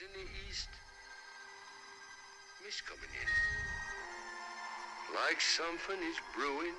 [0.00, 0.68] in the east.
[2.88, 3.28] Coming in.
[5.12, 6.72] Like something is brewing,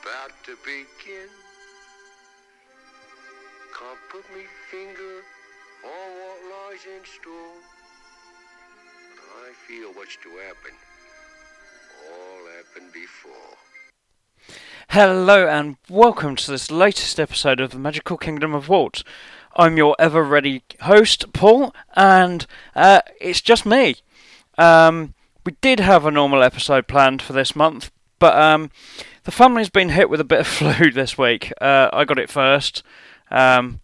[0.00, 1.28] about to begin.
[3.74, 5.24] Can't put me finger
[5.82, 6.38] on what
[6.70, 7.58] lies in store.
[9.16, 10.78] But I feel what's to happen.
[12.12, 13.58] All happened before.
[14.90, 19.02] Hello and welcome to this latest episode of the Magical Kingdom of Walt.
[19.56, 23.96] I'm your ever ready host, Paul, and uh, it's just me.
[24.58, 25.14] Um,
[25.44, 28.70] we did have a normal episode planned for this month, but um,
[29.24, 31.52] the family's been hit with a bit of flu this week.
[31.60, 32.82] Uh, I got it first.
[33.30, 33.80] Um,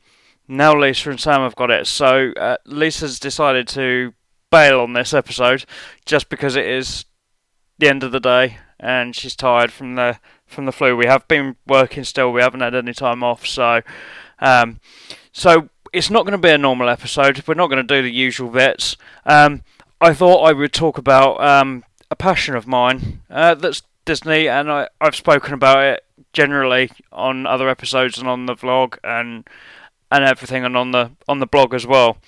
[0.48, 4.14] now Lisa and Sam have got it, so uh, Lisa's decided to
[4.50, 5.64] bail on this episode
[6.05, 7.05] just because it is
[7.78, 10.97] the end of the day and she's tired from the from the flu.
[10.97, 12.33] We have been working still.
[12.33, 13.83] We haven't had any time off, so
[14.41, 14.80] um,
[15.33, 17.43] so it's not going to be a normal episode.
[17.47, 18.97] We're not going to do the usual bits.
[19.25, 19.62] Um,
[20.01, 24.70] I thought I would talk about um, a passion of mine uh, that's Disney, and
[24.70, 29.48] I, I've spoken about it generally on other episodes and on the vlog and
[30.12, 32.19] and everything, and on the on the blog as well.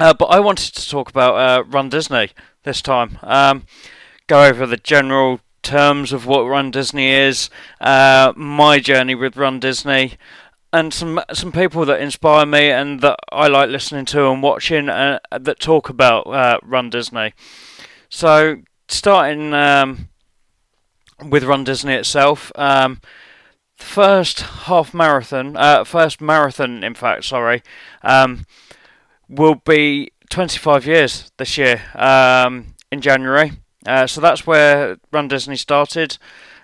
[0.00, 2.30] Uh, but I wanted to talk about uh, Run Disney
[2.62, 3.18] this time.
[3.22, 3.66] Um,
[4.26, 9.60] go over the general terms of what Run Disney is, uh, my journey with Run
[9.60, 10.14] Disney,
[10.72, 14.88] and some some people that inspire me and that I like listening to and watching
[14.88, 17.34] uh, that talk about uh, Run Disney.
[18.08, 20.08] So starting um,
[21.28, 22.52] with Run Disney itself.
[22.54, 23.00] Um,
[23.78, 27.62] the first half marathon, uh, first marathon, in fact, sorry,
[28.02, 28.46] um,
[29.28, 33.52] will be 25 years this year um, in January.
[33.86, 36.18] Uh, so that's where Run Disney started.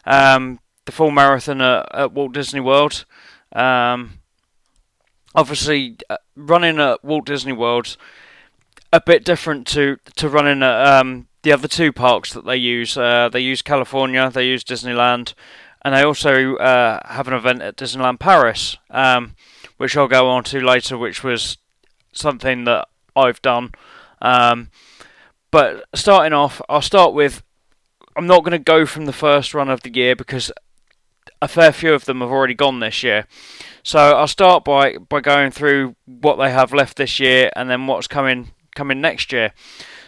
[0.05, 3.05] Um, the full marathon at, at Walt Disney World.
[3.53, 4.21] Um,
[5.35, 7.97] obviously, uh, running at Walt Disney World
[8.93, 12.97] a bit different to to running at um, the other two parks that they use.
[12.97, 15.35] Uh, they use California, they use Disneyland,
[15.83, 19.35] and they also uh, have an event at Disneyland Paris, um,
[19.77, 21.59] which I'll go on to later, which was
[22.13, 23.73] something that I've done.
[24.21, 24.71] Um,
[25.51, 27.43] but starting off, I'll start with.
[28.17, 30.51] I'm not going to go from the first run of the year because
[31.41, 33.27] a fair few of them have already gone this year.
[33.83, 37.87] So I'll start by, by going through what they have left this year and then
[37.87, 39.53] what's coming coming next year.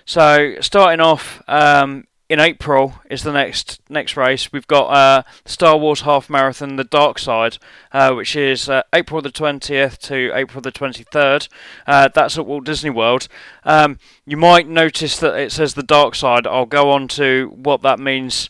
[0.04, 4.52] So starting off um, in April is the next next race.
[4.52, 7.58] We've got uh, Star Wars Half Marathon, the Dark Side,
[7.92, 11.48] uh, which is uh, April the 20th to April the 23rd.
[11.86, 13.26] Uh, that's at Walt Disney World.
[13.64, 16.46] Um, you might notice that it says the Dark Side.
[16.46, 18.48] I'll go on to what that means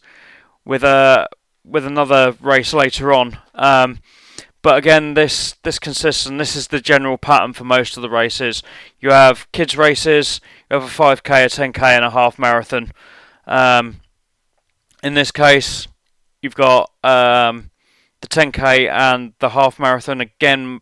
[0.64, 1.28] with a
[1.64, 3.38] with another race later on.
[3.54, 4.00] Um,
[4.62, 8.10] but again, this this consists, and this is the general pattern for most of the
[8.10, 8.62] races.
[9.00, 10.40] You have kids races,
[10.70, 12.92] you have a 5k, a 10k, and a half marathon.
[13.46, 14.00] Um,
[15.02, 15.88] in this case,
[16.42, 17.70] you've got um,
[18.20, 20.20] the 10k and the half marathon.
[20.20, 20.80] Again,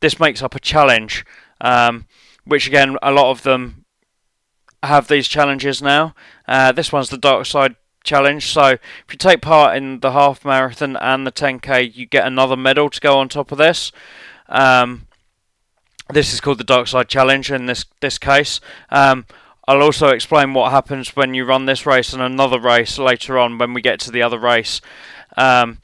[0.00, 1.24] this makes up a challenge,
[1.62, 2.06] um,
[2.44, 3.86] which again, a lot of them
[4.82, 6.14] have these challenges now.
[6.46, 8.46] Uh, this one's the Dark Side challenge.
[8.46, 12.56] So if you take part in the half marathon and the 10k, you get another
[12.56, 13.90] medal to go on top of this.
[14.48, 15.06] Um,
[16.10, 18.60] this is called the Dark Side Challenge in this this case.
[18.90, 19.26] Um,
[19.66, 23.56] I'll also explain what happens when you run this race and another race later on
[23.56, 24.82] when we get to the other race.
[25.36, 25.78] Um,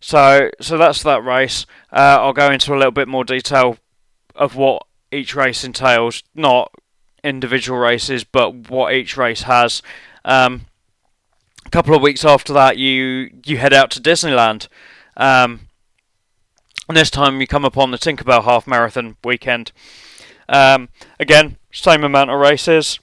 [0.00, 1.64] so so that's that race.
[1.90, 3.78] Uh, I'll go into a little bit more detail
[4.34, 6.72] of what each race entails, not
[7.24, 9.82] individual races, but what each race has.
[10.24, 10.66] Um,
[11.72, 14.68] couple of weeks after that, you you head out to Disneyland,
[15.16, 15.68] um,
[16.86, 19.72] and this time you come upon the Tinkerbell Half Marathon weekend.
[20.48, 23.00] Um, again, same amount of races,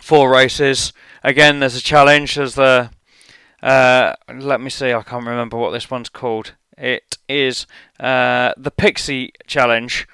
[0.00, 0.92] four races.
[1.22, 2.34] Again, there's a challenge.
[2.34, 2.90] There's the
[3.62, 4.92] uh, let me see.
[4.92, 6.54] I can't remember what this one's called.
[6.76, 7.66] It is
[7.98, 10.06] uh, the Pixie Challenge,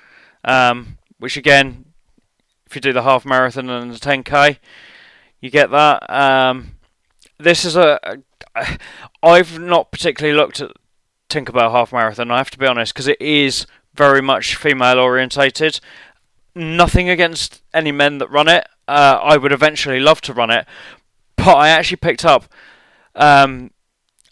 [0.44, 1.86] um, which again,
[2.66, 4.58] if you do the half marathon and the 10k,
[5.40, 6.08] you get that.
[6.08, 6.76] Um,
[7.42, 7.98] this is a.
[9.22, 10.72] I've not particularly looked at
[11.28, 12.30] Tinkerbell half marathon.
[12.30, 15.80] I have to be honest because it is very much female orientated.
[16.54, 18.66] Nothing against any men that run it.
[18.86, 20.66] Uh, I would eventually love to run it,
[21.36, 22.44] but I actually picked up
[23.14, 23.70] um,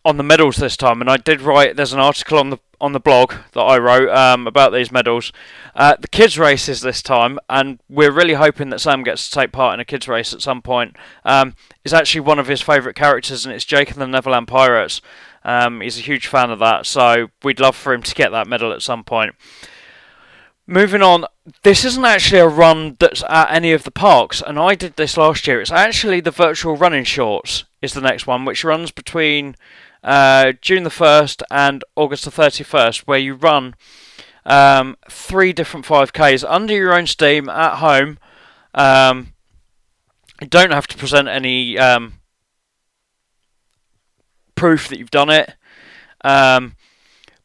[0.04, 1.76] on the medals this time, and I did write.
[1.76, 5.32] There's an article on the on the blog that I wrote um, about these medals.
[5.74, 9.52] Uh, the kids races this time, and we're really hoping that Sam gets to take
[9.52, 10.96] part in a kids race at some point.
[11.24, 11.54] Um,
[11.84, 15.02] is actually one of his favourite characters, and it's Jake and the Neverland Pirates.
[15.44, 18.46] Um, he's a huge fan of that, so we'd love for him to get that
[18.46, 19.34] medal at some point.
[20.66, 21.24] Moving on,
[21.62, 25.16] this isn't actually a run that's at any of the parks, and I did this
[25.16, 25.60] last year.
[25.60, 29.56] It's actually the virtual running shorts is the next one, which runs between
[30.02, 33.74] uh, June the first and August the thirty first, where you run
[34.44, 38.18] um, three different five Ks under your own steam at home.
[38.74, 39.34] Um,
[40.40, 42.20] you don't have to present any um,
[44.54, 45.54] proof that you've done it.
[46.22, 46.76] Um,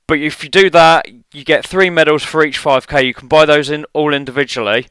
[0.08, 3.06] but if you do that, you get three medals for each 5k.
[3.06, 4.88] You can buy those in all individually.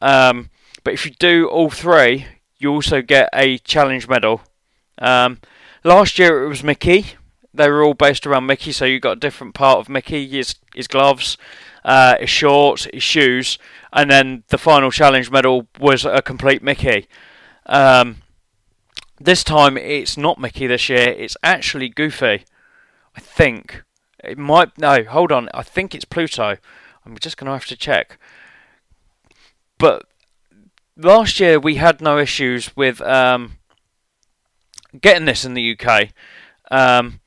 [0.00, 0.50] Um,
[0.82, 2.26] but if you do all three,
[2.58, 4.42] you also get a challenge medal.
[4.98, 5.40] Um,
[5.84, 7.06] last year it was Mickey.
[7.52, 10.56] They were all based around Mickey, so you got a different part of Mickey: his
[10.74, 11.36] his gloves,
[11.84, 13.58] uh, his shorts, his shoes,
[13.92, 17.06] and then the final challenge medal was a complete Mickey.
[17.66, 18.22] Um,
[19.20, 22.44] this time it's not Mickey this year; it's actually Goofy.
[23.16, 23.84] I think.
[24.22, 25.04] It might no.
[25.04, 25.48] Hold on.
[25.54, 26.56] I think it's Pluto.
[27.04, 28.18] I'm just going to have to check.
[29.78, 30.06] But
[30.96, 33.58] last year we had no issues with um,
[35.00, 36.08] getting this in the UK.
[36.70, 37.20] Um,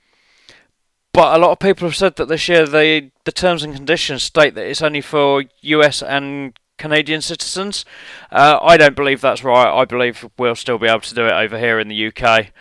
[1.13, 4.23] but a lot of people have said that this year the the terms and conditions
[4.23, 7.85] state that it's only for US and Canadian citizens.
[8.31, 9.67] Uh, I don't believe that's right.
[9.67, 12.51] I believe we'll still be able to do it over here in the UK.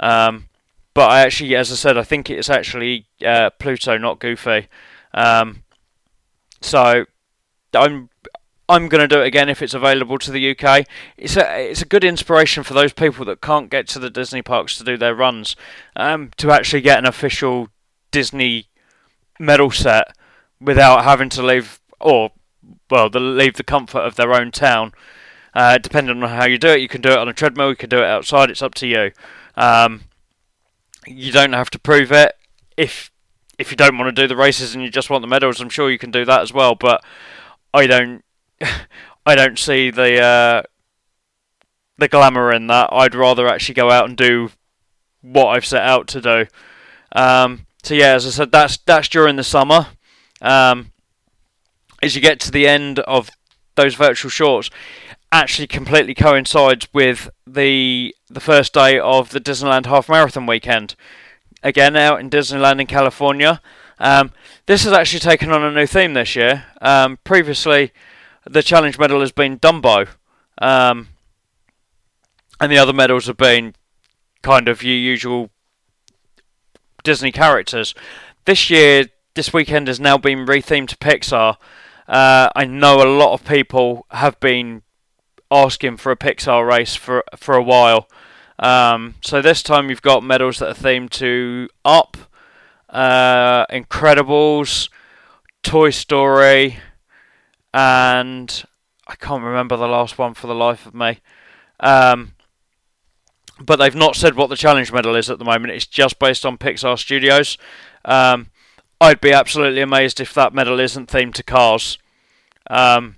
[0.00, 0.48] Um,
[0.94, 4.68] but I actually, as I said, I think it's actually uh, Pluto, not Goofy.
[5.12, 5.62] Um,
[6.62, 7.04] so
[7.74, 8.08] I'm
[8.68, 10.86] I'm going to do it again if it's available to the UK.
[11.16, 14.42] It's a it's a good inspiration for those people that can't get to the Disney
[14.42, 15.54] parks to do their runs
[15.94, 17.68] um, to actually get an official
[18.10, 18.66] Disney
[19.38, 20.16] medal set
[20.60, 22.32] without having to leave or
[22.90, 24.92] well, leave the comfort of their own town.
[25.54, 27.76] Uh, depending on how you do it, you can do it on a treadmill, you
[27.76, 28.50] can do it outside.
[28.50, 29.12] It's up to you.
[29.56, 30.02] Um,
[31.06, 32.34] you don't have to prove it.
[32.76, 33.10] If
[33.58, 35.70] if you don't want to do the races and you just want the medals, I'm
[35.70, 36.74] sure you can do that as well.
[36.74, 37.02] But
[37.72, 38.22] I don't
[39.26, 40.62] I don't see the uh,
[41.98, 42.90] the glamour in that.
[42.92, 44.50] I'd rather actually go out and do
[45.22, 46.46] what I've set out to do.
[47.12, 49.88] Um, so yeah, as I said, that's that's during the summer.
[50.40, 50.92] Um,
[52.02, 53.30] as you get to the end of
[53.74, 54.70] those virtual shorts,
[55.32, 60.94] actually completely coincides with the the first day of the Disneyland Half Marathon weekend.
[61.62, 63.60] Again, out in Disneyland in California.
[63.98, 64.32] Um,
[64.66, 66.66] this has actually taken on a new theme this year.
[66.80, 67.92] Um, previously,
[68.48, 70.08] the challenge medal has been Dumbo,
[70.58, 71.08] um,
[72.60, 73.74] and the other medals have been
[74.42, 75.50] kind of your usual
[77.02, 77.94] Disney characters.
[78.44, 81.56] This year, this weekend has now been rethemed to Pixar.
[82.08, 84.82] Uh, I know a lot of people have been
[85.50, 88.08] asking for a Pixar race for for a while.
[88.58, 92.16] Um, so this time you've got medals that are themed to Up,
[92.88, 94.88] uh, Incredibles,
[95.62, 96.78] Toy Story,
[97.76, 98.64] and
[99.06, 101.20] I can't remember the last one for the life of me.
[101.78, 102.32] Um,
[103.60, 105.74] but they've not said what the challenge medal is at the moment.
[105.74, 107.58] It's just based on Pixar Studios.
[108.06, 108.48] Um,
[108.98, 111.98] I'd be absolutely amazed if that medal isn't themed to Cars,
[112.70, 113.16] um,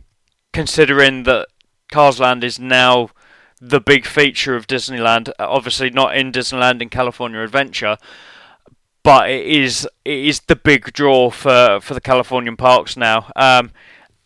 [0.53, 1.47] considering that
[1.89, 3.11] Cars Land is now
[3.61, 5.31] the big feature of Disneyland.
[5.39, 7.97] Obviously, not in Disneyland in California Adventure,
[9.05, 13.31] but it is it is the big draw for, for the Californian parks now.
[13.37, 13.71] Um,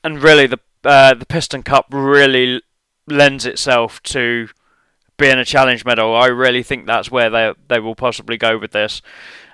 [0.04, 2.62] and really, the uh, the Piston Cup really
[3.06, 4.48] lends itself to
[5.16, 6.14] being a challenge medal.
[6.14, 9.02] I really think that's where they they will possibly go with this.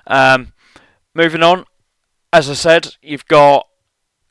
[0.06, 0.52] Um,
[1.14, 1.64] moving on,
[2.32, 3.68] as I said, you've got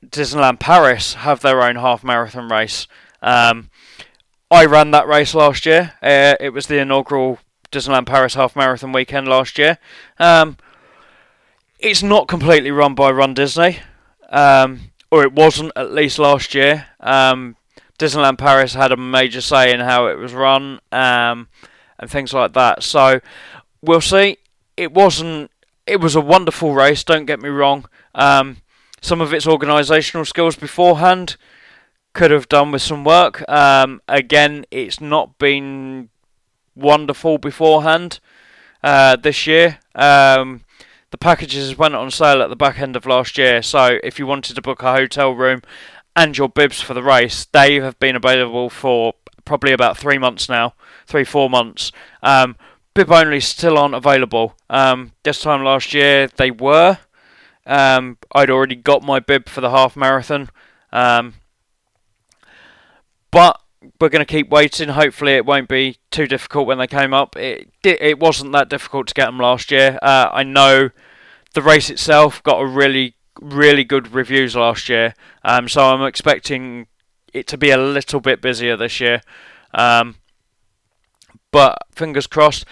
[0.06, 2.88] Disneyland Paris have their own half marathon race.
[3.22, 3.70] Um,
[4.50, 5.94] I ran that race last year.
[6.02, 7.40] Uh, it was the inaugural
[7.72, 9.78] Disneyland Paris half marathon weekend last year.
[10.20, 10.58] Um,
[11.80, 13.80] it's not completely run by Run Disney,
[14.30, 16.88] um, or it wasn't at least last year.
[17.00, 17.56] Um,
[17.98, 21.48] Disneyland Paris had a major say in how it was run um,
[21.98, 22.84] and things like that.
[22.84, 23.22] So
[23.82, 24.38] we'll see.
[24.76, 25.52] It wasn't.
[25.86, 27.04] It was a wonderful race.
[27.04, 27.86] Don't get me wrong.
[28.14, 28.58] Um,
[29.02, 31.38] some of its organisational skills beforehand
[32.14, 33.48] could have done with some work.
[33.50, 36.10] Um, again, it's not been
[36.76, 38.20] wonderful beforehand
[38.84, 39.80] uh, this year.
[39.96, 40.62] Um,
[41.12, 44.28] the packages went on sale at the back end of last year, so if you
[44.28, 45.62] wanted to book a hotel room
[46.16, 49.14] and your bibs for the race, they have been available for
[49.46, 50.74] probably about three months now,
[51.06, 51.92] three four months.
[52.22, 52.58] Um,
[52.94, 54.56] bib only still aren't available.
[54.70, 56.98] Um, this time last year they were.
[57.66, 60.50] Um, I'd already got my bib for the half marathon.
[60.92, 61.36] Um,
[63.32, 63.62] but
[64.00, 64.90] we're going to keep waiting.
[64.90, 67.36] Hopefully, it won't be too difficult when they came up.
[67.36, 69.98] It it wasn't that difficult to get them last year.
[70.02, 70.90] Uh, I know
[71.54, 75.14] the race itself got a really really good reviews last year.
[75.44, 76.88] Um, so I'm expecting
[77.34, 79.22] it to be a little bit busier this year.
[79.74, 80.16] Um,
[81.52, 82.66] but fingers crossed.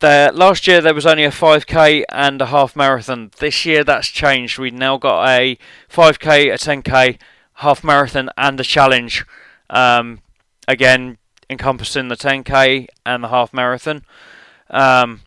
[0.00, 3.30] There, last year there was only a 5k and a half marathon.
[3.38, 4.58] This year that's changed.
[4.58, 5.58] We've now got a
[5.90, 7.18] 5k, a 10k,
[7.54, 9.24] half marathon, and a challenge.
[9.70, 10.20] Um,
[10.68, 11.18] again,
[11.50, 14.04] encompassing the 10k and the half marathon.
[14.70, 15.22] Um,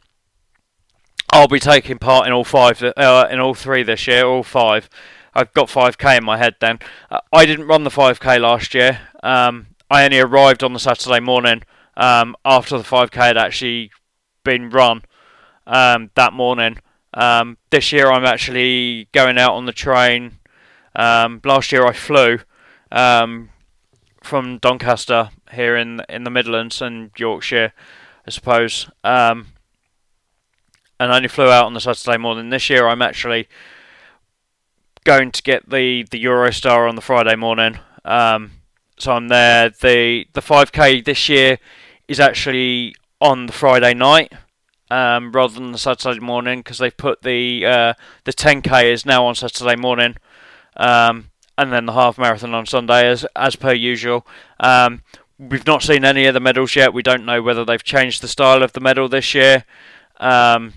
[1.32, 4.90] I'll be taking part in all five, uh, in all three this year, all five.
[5.34, 6.80] I've got 5k in my head then.
[7.12, 9.02] Uh, I didn't run the 5k last year.
[9.22, 11.64] Um, I only arrived on the Saturday morning
[11.98, 13.92] um, after the 5k had actually
[14.44, 15.04] been run
[15.68, 16.80] um, that morning.
[17.14, 20.40] Um, this year I'm actually going out on the train.
[20.96, 22.40] Um, last year I flew
[22.92, 23.50] um,
[24.26, 27.74] from Doncaster here in in the Midlands and Yorkshire,
[28.28, 28.90] I suppose.
[29.04, 29.48] Um,
[31.00, 32.50] and only flew out on the Saturday morning.
[32.50, 33.48] This year, I'm actually
[35.04, 37.80] going to get the the Eurostar on the Friday morning.
[38.04, 38.52] Um,
[38.98, 39.70] so I'm there.
[39.70, 41.60] the The 5K this year
[42.08, 44.34] is actually on the Friday night
[44.90, 49.26] um, rather than the Saturday morning because they've put the uh, the 10K is now
[49.26, 50.16] on Saturday morning.
[50.78, 54.26] Um, and then the half marathon on Sunday as as per usual.
[54.60, 55.02] Um,
[55.38, 56.94] we've not seen any of the medals yet.
[56.94, 59.66] We don't know whether they've changed the style of the medal this year.
[60.18, 60.74] Um,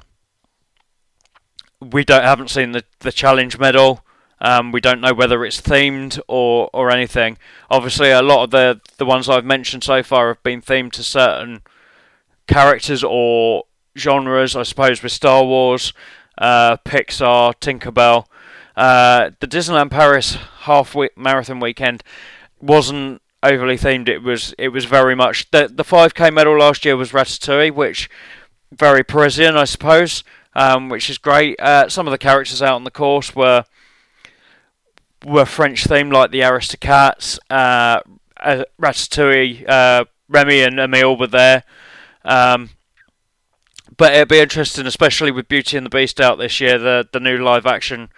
[1.81, 4.05] we don't haven't seen the the challenge medal.
[4.41, 7.39] Um, we don't know whether it's themed or or anything.
[7.71, 11.03] Obviously, a lot of the the ones I've mentioned so far have been themed to
[11.03, 11.63] certain
[12.47, 13.65] characters or
[13.97, 14.55] genres.
[14.57, 15.93] I suppose with Star Wars,
[16.37, 18.27] uh, Pixar, Tinkerbell.
[18.79, 22.05] Uh, the Disneyland Paris half marathon weekend
[22.61, 24.09] wasn't overly themed.
[24.09, 28.09] It was it was very much the the 5k medal last year was Ratatouille, which
[28.71, 30.23] very Parisian, I suppose,
[30.55, 31.59] um, which is great.
[31.59, 33.65] Uh, some of the characters out on the course were
[35.25, 38.01] were French themed, like the Aristocats, uh,
[38.37, 41.65] uh, Ratatouille, uh, Remy and Emile were there.
[42.25, 42.71] Um,
[43.97, 47.19] but it'll be interesting, especially with Beauty and the Beast out this year, the the
[47.19, 48.11] new live action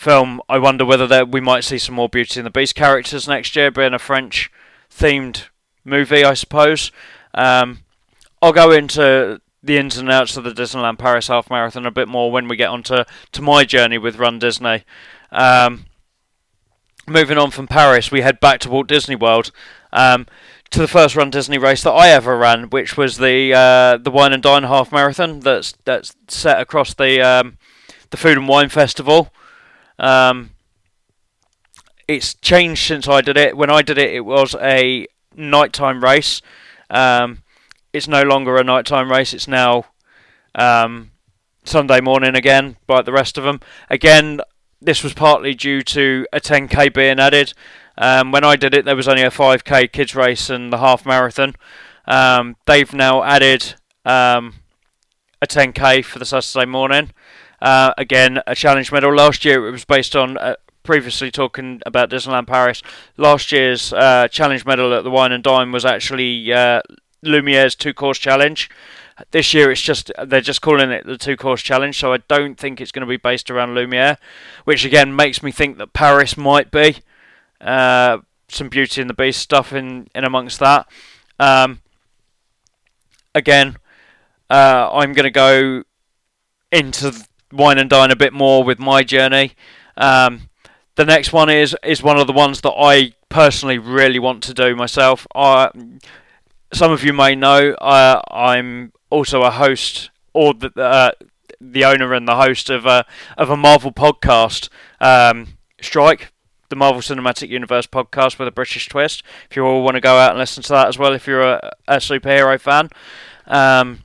[0.00, 0.40] film.
[0.48, 3.54] I wonder whether there, we might see some more Beauty and the Beast characters next
[3.54, 4.50] year, being a French
[4.90, 5.48] themed
[5.84, 6.90] movie, I suppose.
[7.34, 7.80] Um,
[8.40, 12.08] I'll go into the ins and outs of the Disneyland Paris Half Marathon a bit
[12.08, 14.84] more when we get onto to my journey with Run Disney.
[15.30, 15.84] Um,
[17.06, 19.50] moving on from Paris, we head back to Walt Disney World
[19.92, 20.26] um,
[20.70, 24.10] to the first Run Disney race that I ever ran, which was the uh, the
[24.10, 25.40] Wine and Dine Half Marathon.
[25.40, 27.58] That's that's set across the um,
[28.08, 29.30] the Food and Wine Festival.
[30.00, 30.50] Um,
[32.08, 33.56] it's changed since I did it.
[33.56, 36.42] When I did it, it was a nighttime race.
[36.88, 37.42] Um,
[37.92, 39.32] it's no longer a nighttime race.
[39.32, 39.84] It's now
[40.56, 41.12] um,
[41.64, 43.60] Sunday morning again, like the rest of them.
[43.88, 44.40] Again,
[44.80, 47.52] this was partly due to a 10k being added.
[47.98, 51.04] Um, when I did it, there was only a 5k kids race and the half
[51.04, 51.54] marathon.
[52.06, 54.54] Um, they've now added um,
[55.42, 57.12] a 10k for the Saturday morning.
[57.60, 59.14] Uh, again, a challenge medal.
[59.14, 62.82] Last year it was based on uh, previously talking about Disneyland Paris.
[63.16, 66.80] Last year's uh, challenge medal at the Wine and Dine was actually uh,
[67.22, 68.70] Lumiere's two course challenge.
[69.32, 72.56] This year it's just they're just calling it the two course challenge, so I don't
[72.56, 74.16] think it's going to be based around Lumiere,
[74.64, 76.96] which again makes me think that Paris might be.
[77.60, 80.88] Uh, some Beauty and the Beast stuff in in amongst that.
[81.38, 81.80] Um,
[83.34, 83.76] again,
[84.48, 85.84] uh, I'm going to go
[86.72, 87.12] into
[87.52, 89.52] wine and dine a bit more with my journey.
[89.96, 90.48] Um,
[90.96, 94.54] the next one is is one of the ones that I personally really want to
[94.54, 95.26] do myself.
[95.34, 95.70] I,
[96.72, 101.12] some of you may know uh, I'm also a host or the uh,
[101.60, 103.04] the owner and the host of a
[103.36, 104.68] of a Marvel podcast,
[105.00, 106.32] um, Strike,
[106.68, 109.22] the Marvel Cinematic Universe podcast with a British twist.
[109.50, 111.42] If you all want to go out and listen to that as well, if you're
[111.42, 112.90] a, a superhero fan.
[113.46, 114.04] Um,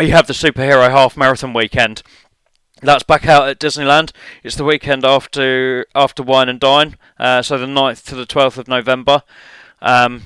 [0.00, 2.02] you have the superhero half marathon weekend.
[2.82, 4.12] That's back out at Disneyland.
[4.42, 8.58] It's the weekend after after Wine and Dine, uh, so the 9th to the 12th
[8.58, 9.22] of November.
[9.80, 10.24] Um,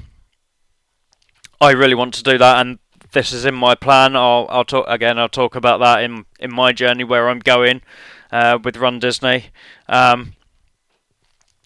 [1.61, 2.81] I really want to do that, and
[3.12, 4.17] this is in my plan.
[4.17, 5.19] I'll, I'll talk again.
[5.19, 7.83] I'll talk about that in in my journey where I'm going
[8.33, 9.47] uh, with Run Disney.
[9.89, 10.33] Um,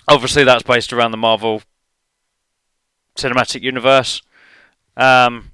[0.07, 1.63] obviously, that's based around the Marvel
[3.17, 4.21] Cinematic Universe.
[4.99, 5.53] Um,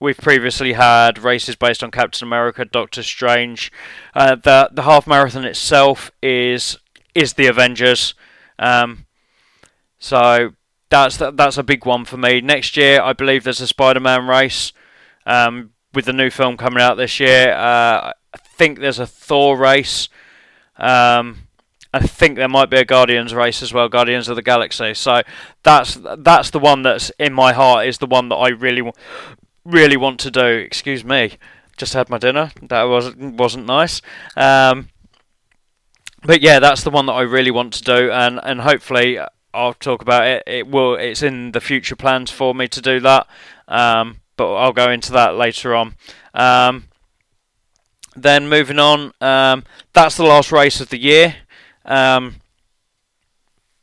[0.00, 3.72] We've previously had races based on Captain America, Doctor Strange.
[4.14, 6.78] Uh, the the half marathon itself is
[7.14, 8.14] is the Avengers.
[8.58, 9.06] Um,
[9.98, 10.52] so
[10.90, 12.40] that's that's a big one for me.
[12.40, 14.72] Next year, I believe there's a Spider-Man race
[15.26, 17.52] um, with the new film coming out this year.
[17.52, 20.08] Uh, I think there's a Thor race,
[20.76, 21.44] um,
[21.94, 24.94] I think there might be a Guardians race as well, Guardians of the Galaxy.
[24.94, 25.22] So
[25.62, 28.90] that's that's the one that's in my heart is the one that I really
[29.64, 30.44] really want to do.
[30.44, 31.38] Excuse me,
[31.76, 32.52] just had my dinner.
[32.62, 34.00] That was wasn't nice.
[34.36, 34.88] Um,
[36.22, 39.18] but yeah, that's the one that I really want to do, and and hopefully
[39.52, 40.42] I'll talk about it.
[40.46, 40.94] It will.
[40.96, 43.26] It's in the future plans for me to do that.
[43.68, 45.94] Um, but I'll go into that later on.
[46.34, 46.88] Um,
[48.16, 51.36] then moving on, um, that's the last race of the year.
[51.84, 52.36] Um,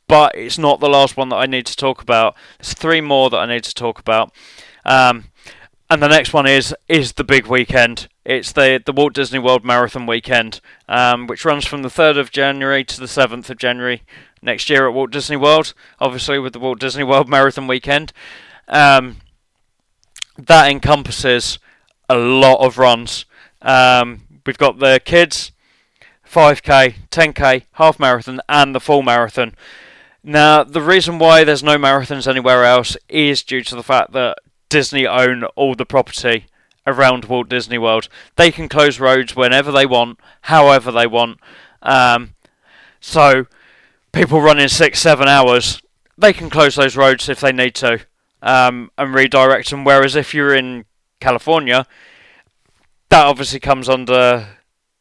[0.08, 2.34] but it's not the last one that I need to talk about.
[2.58, 4.32] There's three more that I need to talk about.
[4.84, 5.24] Um,
[5.92, 8.08] and the next one is is the big weekend.
[8.24, 12.30] It's the the Walt Disney World Marathon weekend, um, which runs from the 3rd of
[12.30, 14.02] January to the 7th of January
[14.40, 15.74] next year at Walt Disney World.
[16.00, 18.14] Obviously, with the Walt Disney World Marathon weekend,
[18.68, 19.18] um,
[20.38, 21.58] that encompasses
[22.08, 23.26] a lot of runs.
[23.60, 25.52] Um, we've got the kids,
[26.26, 29.54] 5k, 10k, half marathon, and the full marathon.
[30.24, 34.38] Now, the reason why there's no marathons anywhere else is due to the fact that
[34.72, 36.46] Disney own all the property
[36.86, 38.08] around Walt Disney World.
[38.36, 41.38] They can close roads whenever they want, however they want.
[41.82, 42.34] Um,
[43.00, 43.46] so,
[44.12, 45.80] people running six, seven hours,
[46.16, 48.00] they can close those roads if they need to
[48.40, 49.84] um, and redirect them.
[49.84, 50.86] Whereas if you're in
[51.20, 51.86] California,
[53.10, 54.48] that obviously comes under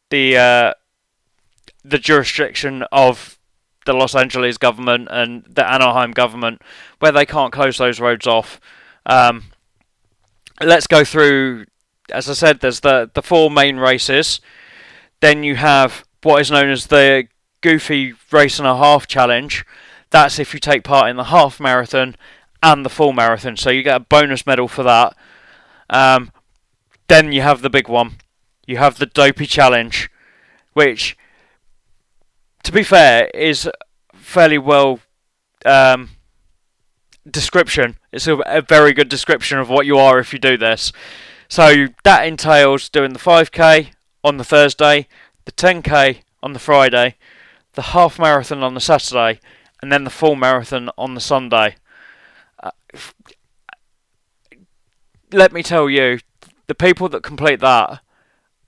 [0.09, 0.73] the uh,
[1.83, 3.39] the jurisdiction of
[3.85, 6.61] the Los Angeles government and the Anaheim government,
[6.99, 8.59] where they can't close those roads off.
[9.05, 9.45] Um,
[10.63, 11.65] let's go through.
[12.11, 14.41] As I said, there's the the four main races.
[15.21, 17.27] Then you have what is known as the
[17.61, 19.65] Goofy Race and a Half Challenge.
[20.09, 22.15] That's if you take part in the half marathon
[22.61, 25.15] and the full marathon, so you get a bonus medal for that.
[25.89, 26.31] Um,
[27.07, 28.17] then you have the big one.
[28.67, 30.09] You have the Dopey Challenge,
[30.73, 31.17] which,
[32.63, 33.69] to be fair, is
[34.13, 34.99] fairly well
[35.65, 36.09] um,
[37.29, 37.97] description.
[38.11, 40.91] It's a, a, very good description of what you are if you do this.
[41.47, 43.89] So that entails doing the 5k
[44.23, 45.07] on the Thursday,
[45.45, 47.15] the 10k on the Friday,
[47.73, 49.39] the half marathon on the Saturday,
[49.81, 51.75] and then the full marathon on the Sunday.
[52.61, 52.71] Uh,
[55.31, 56.19] let me tell you,
[56.67, 58.01] the people that complete that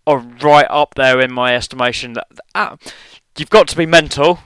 [0.05, 2.13] are right up there in my estimation.
[2.13, 2.75] That uh,
[3.37, 4.39] you've got to be mental,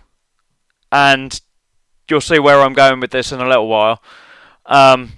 [0.91, 1.39] and
[2.09, 4.01] you'll see where I'm going with this in a little while.
[4.65, 5.13] Um,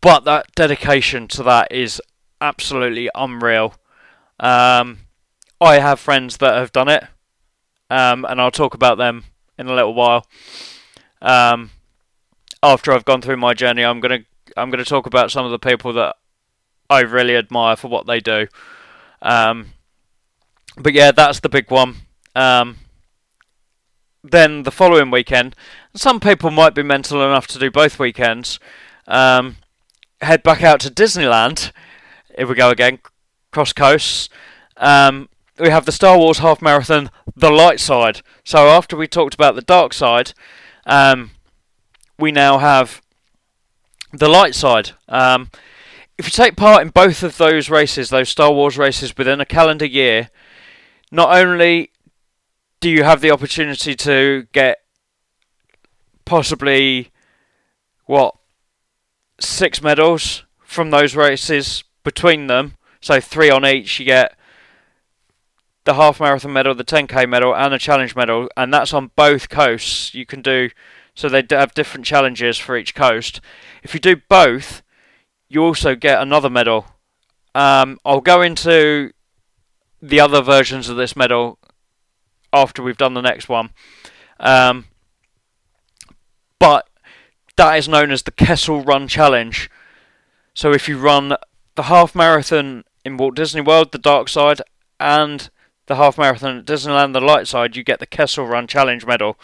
[0.00, 2.00] but that dedication to that is
[2.40, 3.74] absolutely unreal.
[4.40, 4.98] Um,
[5.60, 7.04] I have friends that have done it,
[7.88, 9.24] um, and I'll talk about them
[9.58, 10.26] in a little while.
[11.20, 11.70] Um,
[12.62, 14.20] after I've gone through my journey, I'm gonna
[14.56, 16.16] I'm gonna talk about some of the people that
[16.90, 18.48] I really admire for what they do.
[19.22, 19.72] Um,
[20.76, 21.96] but yeah, that's the big one.
[22.34, 22.78] Um,
[24.22, 25.54] then the following weekend,
[25.94, 28.58] some people might be mental enough to do both weekends.
[29.06, 29.56] Um,
[30.20, 31.72] head back out to Disneyland.
[32.36, 33.00] Here we go again,
[33.50, 34.28] cross coasts.
[34.76, 38.22] Um, we have the Star Wars half marathon, the light side.
[38.44, 40.32] So after we talked about the dark side,
[40.86, 41.30] um,
[42.18, 43.02] we now have
[44.12, 44.92] the light side.
[45.08, 45.50] Um,
[46.18, 49.46] if you take part in both of those races, those Star Wars races, within a
[49.46, 50.30] calendar year,
[51.10, 51.91] not only
[52.82, 54.78] do you have the opportunity to get
[56.24, 57.12] possibly
[58.06, 58.34] what
[59.38, 62.74] six medals from those races between them.
[63.00, 64.00] So three on each.
[64.00, 64.36] You get
[65.84, 69.48] the half marathon medal, the 10k medal, and a challenge medal, and that's on both
[69.48, 70.12] coasts.
[70.12, 70.70] You can do
[71.14, 73.40] so they have different challenges for each coast.
[73.84, 74.82] If you do both,
[75.48, 76.86] you also get another medal.
[77.54, 79.12] Um, I'll go into
[80.00, 81.58] the other versions of this medal
[82.52, 83.70] after we've done the next one.
[84.40, 84.86] Um,
[86.58, 86.88] but
[87.56, 89.70] that is known as the Kessel Run Challenge.
[90.54, 91.36] So if you run
[91.74, 94.60] the half marathon in Walt Disney World, the dark side,
[95.00, 95.50] and
[95.86, 99.38] the half marathon at Disneyland, the light side, you get the Kessel Run Challenge medal.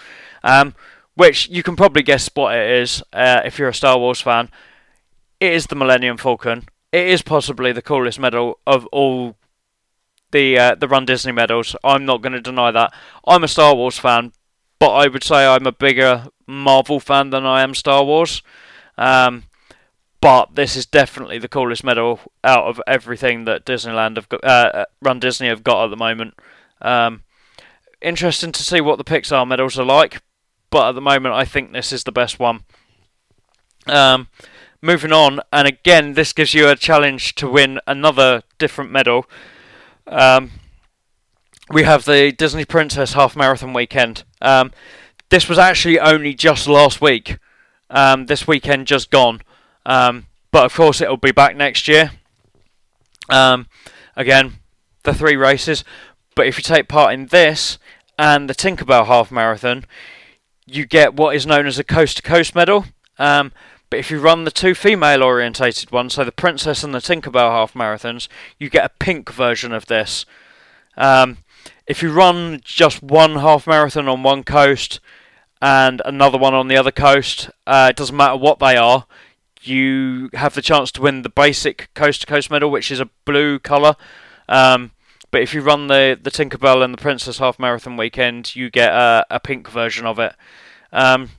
[0.45, 0.75] Um,
[1.19, 4.49] which you can probably guess what it is uh, if you're a Star Wars fan.
[5.41, 6.67] It is the Millennium Falcon.
[6.93, 9.35] It is possibly the coolest medal of all
[10.33, 11.77] the uh, the Run Disney medals.
[11.83, 12.93] I'm not going to deny that.
[13.27, 14.33] I'm a Star Wars fan,
[14.79, 18.43] but I would say I'm a bigger Marvel fan than I am Star Wars.
[18.97, 19.45] Um,
[20.21, 24.71] but this is definitely the coolest medal out of everything that Disneyland have got, uh,
[24.75, 26.35] uh, Run Disney have got at the moment.
[26.83, 27.23] Um,
[28.01, 30.23] interesting to see what the Pixar medals are like,
[30.71, 32.65] but at the moment I think this is the best one.
[33.87, 34.29] Um,
[34.83, 39.27] moving on, and again, this gives you a challenge to win another different medal.
[40.09, 40.53] Um,
[41.71, 44.25] we have the Disney Princess Half Marathon weekend.
[44.41, 44.73] Um,
[45.29, 47.39] this was actually only just last week.
[47.91, 49.43] Um, this weekend just gone.
[49.85, 52.13] Um, but of course, it'll be back next year.
[53.29, 53.67] Um,
[54.17, 54.55] again,
[55.03, 55.85] the three races.
[56.35, 57.79] But if you take part in this
[58.19, 59.85] and the Tinkerbell Half Marathon,
[60.67, 62.87] you get what is known as a coast to coast medal.
[63.91, 67.51] But if you run the two female orientated ones, so the Princess and the Tinkerbell
[67.51, 70.27] half marathons, you get a pink version of this.
[70.97, 71.39] Um,
[71.87, 75.01] if you run just one half marathon on one coast
[75.63, 79.07] and another one on the other coast, uh, it doesn't matter what they are,
[79.63, 83.11] you have the chance to win the basic coast to coast medal, which is a
[83.25, 83.97] blue colour.
[84.49, 84.93] Um,
[85.31, 88.93] but if you run the, the Tinkerbell and the Princess half marathon weekend, you get
[88.93, 90.35] a, a pink version of it.
[90.93, 91.31] Um,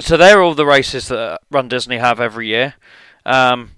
[0.00, 2.74] so they're all the races that Run Disney have every year.
[3.24, 3.72] Um,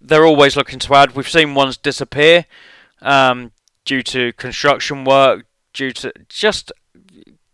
[0.00, 1.14] they're always looking to add.
[1.14, 2.46] We've seen ones disappear
[3.02, 3.52] um,
[3.84, 6.72] due to construction work, due to just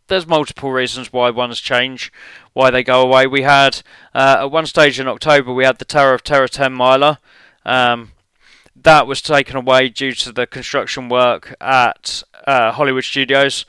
[0.08, 2.12] there's multiple reasons why ones change,
[2.52, 3.26] why they go away.
[3.26, 3.82] We had
[4.14, 7.18] uh, at one stage in October we had the Tower of Terror 10 miler.
[7.64, 8.12] Um,
[8.76, 13.64] that was taken away due to the construction work at uh, Hollywood Studios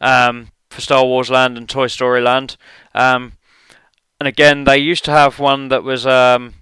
[0.00, 2.56] um, for Star Wars Land and Toy Story Land.
[2.94, 3.32] Um,
[4.20, 6.54] and again, they used to have one that was um,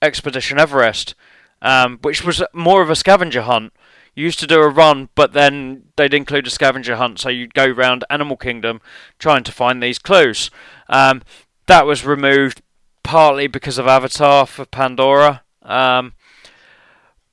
[0.00, 1.14] Expedition Everest,
[1.62, 3.72] um, which was more of a scavenger hunt.
[4.14, 7.54] You used to do a run, but then they'd include a scavenger hunt, so you'd
[7.54, 8.80] go around Animal Kingdom
[9.18, 10.50] trying to find these clues.
[10.88, 11.22] Um,
[11.66, 12.62] that was removed
[13.04, 15.42] partly because of Avatar for Pandora.
[15.62, 16.14] Um,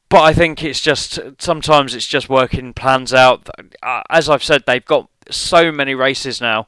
[0.09, 3.49] but I think it's just sometimes it's just working plans out.
[3.81, 6.67] Uh, as I've said, they've got so many races now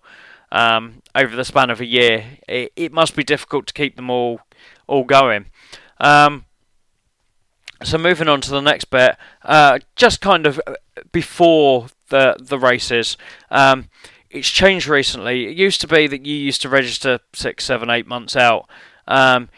[0.51, 2.25] um, over the span of a year.
[2.47, 4.41] It, it, must be difficult to keep them all
[4.88, 5.47] all going.
[5.99, 6.45] Um,
[7.83, 10.60] so moving on to the next bit, uh, just kind of
[11.12, 13.17] before the the races.
[13.51, 13.89] Um,
[14.29, 15.47] it's changed recently.
[15.47, 18.69] It used to be that you used to register six, seven, eight months out.
[19.07, 19.49] Um,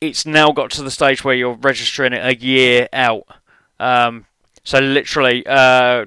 [0.00, 3.26] it's now got to the stage where you're registering it a year out.
[3.78, 4.26] Um,
[4.62, 6.06] so literally, uh,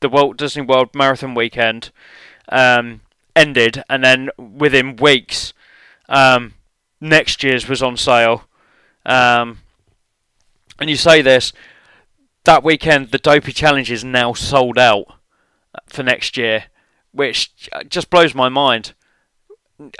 [0.00, 1.90] the Walt Disney World Marathon weekend
[2.50, 3.00] um,
[3.36, 5.52] ended, and then within weeks,
[6.08, 6.54] um,
[7.00, 8.48] next year's was on sale.
[9.04, 9.58] Um,
[10.80, 11.52] and you say this
[12.44, 15.06] that weekend, the Dopey Challenge is now sold out
[15.86, 16.64] for next year,
[17.12, 18.94] which just blows my mind.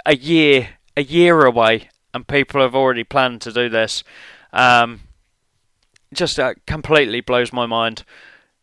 [0.05, 4.03] A year, a year away, and people have already planned to do this.
[4.53, 5.01] Um,
[6.13, 8.03] just uh, completely blows my mind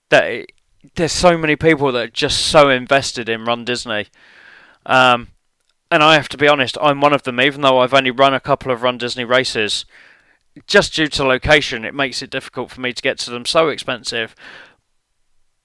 [0.08, 0.52] that it,
[0.94, 4.06] there's so many people that are just so invested in Run Disney.
[4.86, 5.28] Um,
[5.90, 8.34] and I have to be honest, I'm one of them, even though I've only run
[8.34, 9.84] a couple of Run Disney races.
[10.66, 13.68] Just due to location, it makes it difficult for me to get to them, so
[13.68, 14.34] expensive.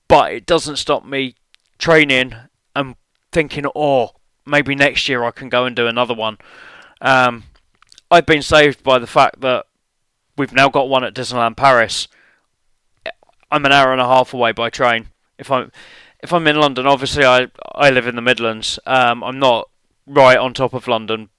[0.07, 1.35] But it doesn't stop me
[1.77, 2.35] training
[2.75, 2.95] and
[3.31, 4.11] thinking, oh,
[4.45, 6.37] maybe next year I can go and do another one.
[7.01, 7.43] Um,
[8.11, 9.67] I've been saved by the fact that
[10.37, 12.07] we've now got one at Disneyland Paris.
[13.51, 15.07] I'm an hour and a half away by train.
[15.37, 15.71] If I'm
[16.21, 18.79] if I'm in London, obviously I I live in the Midlands.
[18.85, 19.69] Um, I'm not
[20.05, 21.29] right on top of London,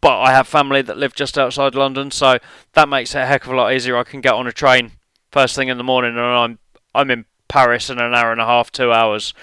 [0.00, 2.38] but I have family that live just outside London, so
[2.74, 3.96] that makes it a heck of a lot easier.
[3.96, 4.92] I can get on a train
[5.30, 6.58] first thing in the morning, and I'm
[6.94, 9.34] I'm in Paris in an hour and a half, two hours.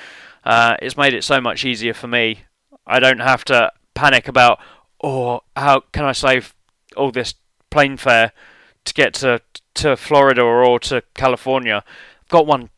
[0.43, 2.43] Uh, it's made it so much easier for me.
[2.86, 4.60] I don't have to panic about,
[5.04, 6.56] oh, how can I save
[6.95, 7.34] all this
[7.69, 8.32] plane fare
[8.86, 9.41] to get to
[9.76, 11.84] to Florida or to California.
[11.86, 12.69] I've got one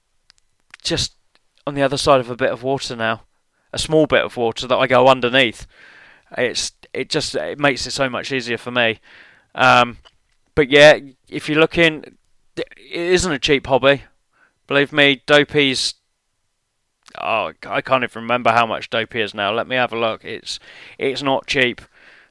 [0.84, 1.16] just
[1.70, 3.22] on the other side of a bit of water now,
[3.72, 5.66] a small bit of water that I go underneath.
[6.38, 9.00] It's it just it makes it so much easier for me.
[9.56, 9.98] Um,
[10.56, 12.18] but yeah, if you're looking,
[12.58, 14.04] it isn't a cheap hobby.
[14.68, 15.94] Believe me, Dopey's.
[17.20, 19.52] Oh, I can't even remember how much Dopey is now.
[19.52, 20.26] Let me have a look.
[20.26, 20.60] It's
[20.98, 21.82] it's not cheap.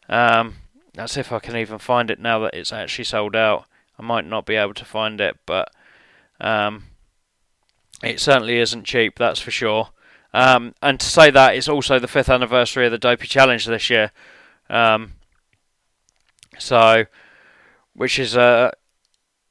[0.08, 0.56] Um,
[0.94, 3.66] that's if I can even find it now that it's actually sold out.
[3.98, 5.72] I might not be able to find it, but
[6.40, 6.84] um,
[8.02, 9.90] it certainly isn't cheap, that's for sure.
[10.32, 13.90] Um, and to say that, it's also the fifth anniversary of the Dopey Challenge this
[13.90, 14.12] year.
[14.68, 15.14] Um,
[16.58, 17.06] so,
[17.94, 18.70] which is a uh,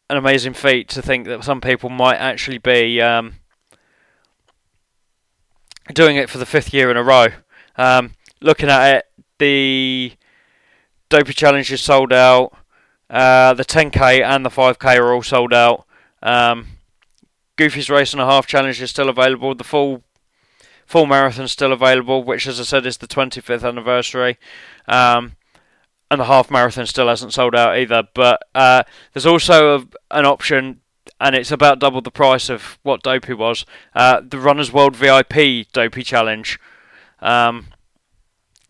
[0.10, 3.34] an amazing feat to think that some people might actually be um,
[5.94, 7.28] doing it for the fifth year in a row.
[7.76, 9.06] Um, looking at it,
[9.38, 10.14] the
[11.10, 12.54] Dopey Challenge is sold out.
[13.10, 15.86] Uh, the 10k and the 5k are all sold out.
[16.22, 16.77] Um,
[17.58, 19.54] Goofy's Race and a Half Challenge is still available.
[19.56, 20.04] The full
[20.86, 24.38] full marathon is still available, which, as I said, is the 25th anniversary.
[24.88, 25.36] Um,
[26.10, 28.08] and the half marathon still hasn't sold out either.
[28.14, 30.80] But uh, there's also a, an option
[31.20, 33.66] and it's about double the price of what Dopey was.
[33.96, 36.60] Uh, the Runners World VIP Dopey Challenge,
[37.20, 37.68] um,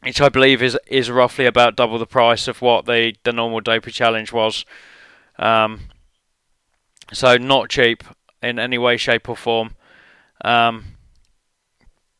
[0.01, 3.59] which I believe is is roughly about double the price of what the the normal
[3.59, 4.65] Dopey Challenge was.
[5.37, 5.89] Um,
[7.11, 8.03] so not cheap
[8.41, 9.71] in any way, shape, or form.
[10.43, 10.85] Um,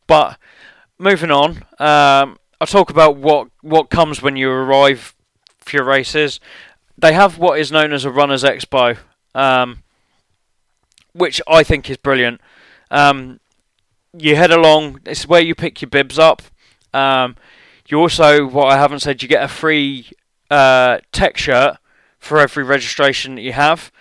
[0.08, 0.38] but
[0.98, 5.16] moving on, um, I'll talk about what what comes when you arrive
[5.60, 6.40] for your races.
[6.98, 8.98] They have what is known as a runners expo,
[9.36, 9.84] um,
[11.14, 12.42] which I think is brilliant.
[12.90, 13.40] Um,
[14.18, 15.02] you head along.
[15.06, 16.42] It's where you pick your bibs up.
[16.94, 17.36] Um,
[17.88, 20.10] you also, what I haven't said, you get a free
[20.50, 21.78] uh, tech shirt
[22.18, 23.92] for every registration that you have.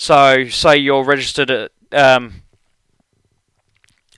[0.00, 2.40] So, say you're registered at um,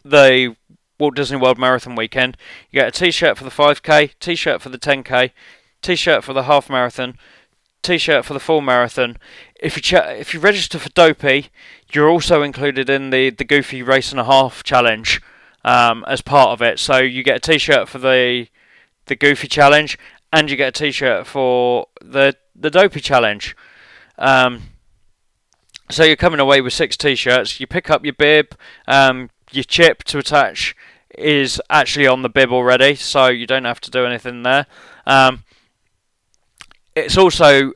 [0.04, 0.54] the
[0.96, 2.36] Walt Disney World Marathon weekend,
[2.70, 5.32] you get a T-shirt for the 5k, T-shirt for the 10k,
[5.82, 7.18] T-shirt for the half marathon,
[7.82, 9.16] T-shirt for the full marathon.
[9.56, 11.48] If you ch- if you register for Dopey,
[11.92, 15.20] you're also included in the the Goofy Race and a Half challenge
[15.64, 16.78] um, as part of it.
[16.78, 18.46] So you get a T-shirt for the
[19.06, 19.98] the Goofy challenge,
[20.32, 23.56] and you get a T-shirt for the the Dopey challenge.
[24.16, 24.68] Um,
[25.92, 27.60] so you're coming away with six T-shirts.
[27.60, 30.74] You pick up your bib, um, your chip to attach
[31.18, 34.66] is actually on the bib already, so you don't have to do anything there.
[35.06, 35.44] Um,
[36.94, 37.72] it's also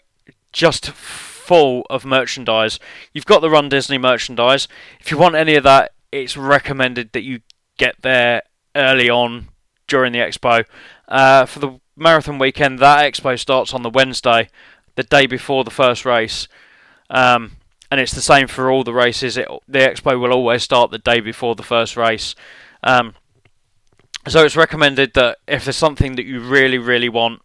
[0.53, 2.81] just full of merchandise.
[3.13, 4.69] You've got the Run Disney merchandise.
[5.01, 7.41] If you want any of that, it's recommended that you
[7.77, 8.43] get there
[8.75, 9.49] early on
[9.87, 10.65] during the expo.
[11.09, 14.49] Uh, for the marathon weekend, that expo starts on the Wednesday,
[14.95, 16.49] the day before the first race.
[17.11, 17.53] Um,
[17.91, 19.37] and it's the same for all the races.
[19.37, 22.35] It, the expo will always start the day before the first race.
[22.83, 23.15] Um,
[24.29, 27.43] so it's recommended that if there's something that you really, really want,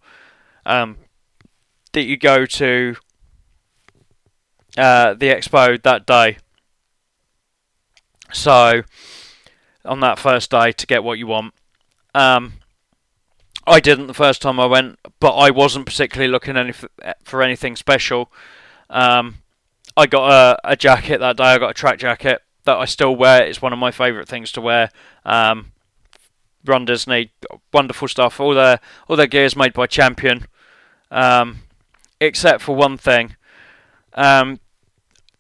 [0.65, 0.97] um,
[1.93, 2.95] that you go to
[4.77, 6.38] uh, the expo that day.
[8.34, 8.84] So
[9.86, 11.54] on that first day to get what you want.
[12.13, 12.54] Um,
[13.65, 16.73] I didn't the first time I went, but I wasn't particularly looking any
[17.23, 18.32] for anything special.
[18.89, 19.38] Um,
[19.97, 21.43] I got a, a, jacket that day.
[21.43, 23.43] I got a track jacket that I still wear.
[23.43, 24.89] It's one of my favourite things to wear.
[25.25, 25.71] Um,
[26.65, 27.31] Run Disney,
[27.73, 28.39] wonderful stuff.
[28.39, 30.45] All their all their gear is made by Champion,
[31.09, 31.61] um,
[32.19, 33.35] except for one thing.
[34.13, 34.59] Um,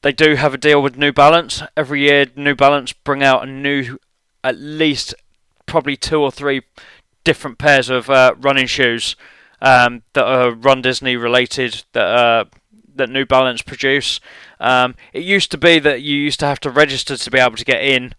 [0.01, 1.61] they do have a deal with New Balance.
[1.77, 3.99] Every year, New Balance bring out a new,
[4.43, 5.13] at least
[5.67, 6.63] probably two or three
[7.23, 9.15] different pairs of uh, running shoes
[9.61, 11.83] um, that are Run Disney related.
[11.93, 12.45] That uh,
[13.01, 14.19] that New Balance produce.
[14.59, 17.57] Um, it used to be that you used to have to register to be able
[17.57, 18.13] to get in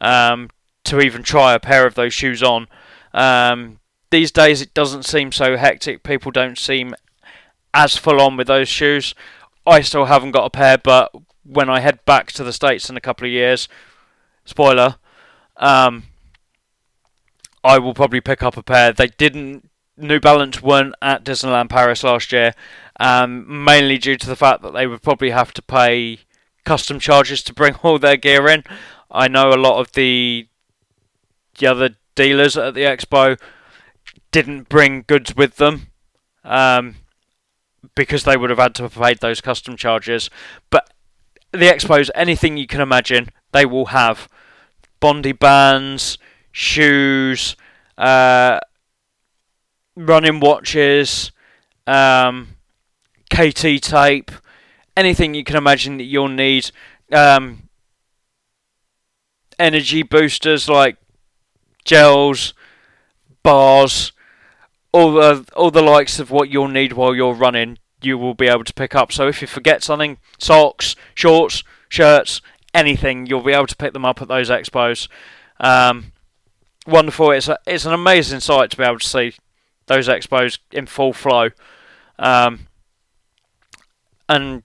[0.00, 0.50] um,
[0.84, 2.66] to even try a pair of those shoes on.
[3.12, 3.78] Um,
[4.10, 6.02] these days, it doesn't seem so hectic.
[6.02, 6.94] People don't seem
[7.72, 9.14] as full on with those shoes.
[9.66, 11.12] I still haven't got a pair, but
[11.44, 13.68] when I head back to the States in a couple of years,
[14.44, 14.96] spoiler,
[15.56, 16.04] um,
[17.62, 18.92] I will probably pick up a pair.
[18.92, 19.70] They didn't.
[19.96, 22.52] New Balance weren't at Disneyland Paris last year,
[23.00, 26.18] um, mainly due to the fact that they would probably have to pay
[26.64, 28.64] custom charges to bring all their gear in.
[29.10, 30.48] I know a lot of the
[31.58, 33.38] the other dealers at the expo
[34.32, 35.88] didn't bring goods with them
[36.42, 36.96] um,
[37.94, 40.30] because they would have had to have paid those custom charges.
[40.70, 40.92] But
[41.52, 44.28] the expos, anything you can imagine, they will have
[44.98, 46.18] Bondi bands,
[46.50, 47.54] shoes,
[47.96, 48.58] uh,
[49.96, 51.30] running watches,
[51.86, 52.53] um,
[53.34, 54.30] KT tape,
[54.96, 56.70] anything you can imagine that you'll need.
[57.10, 57.68] Um,
[59.58, 60.96] energy boosters like
[61.84, 62.54] gels,
[63.42, 64.12] bars,
[64.92, 68.46] all the all the likes of what you'll need while you're running, you will be
[68.46, 69.10] able to pick up.
[69.10, 72.40] So if you forget something, socks, shorts, shirts,
[72.72, 75.08] anything, you'll be able to pick them up at those expos.
[75.58, 76.12] Um,
[76.86, 77.32] wonderful!
[77.32, 79.34] It's a, it's an amazing sight to be able to see
[79.86, 81.50] those expos in full flow.
[82.18, 82.68] Um,
[84.28, 84.62] and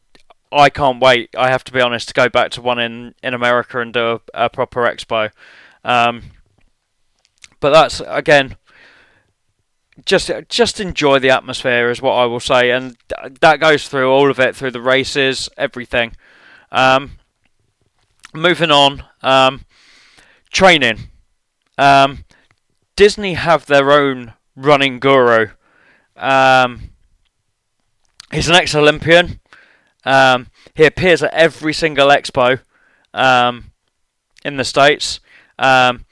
[0.52, 1.30] I can't wait.
[1.38, 4.20] I have to be honest to go back to one in, in America and do
[4.34, 5.32] a, a proper expo.
[5.84, 6.24] Um,
[7.60, 8.56] but that's again,
[10.06, 12.96] just just enjoy the atmosphere is what I will say, and
[13.42, 16.16] that goes through all of it, through the races, everything.
[16.72, 17.20] Um,
[18.34, 19.66] moving on, um,
[20.52, 21.10] training.
[21.78, 22.26] Um,
[22.96, 25.48] Disney have their own running guru.
[26.18, 26.92] Um,
[28.32, 29.40] he's an ex-Olympian.
[30.06, 32.60] Um, he appears at every single expo
[33.14, 33.72] um,
[34.44, 35.20] in the states.
[35.58, 36.06] Um,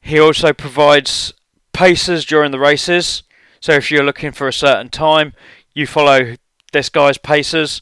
[0.00, 1.32] he also provides
[1.72, 3.22] paces during the races.
[3.60, 5.32] So if you're looking for a certain time,
[5.72, 6.34] you follow
[6.72, 7.80] this guy's paces.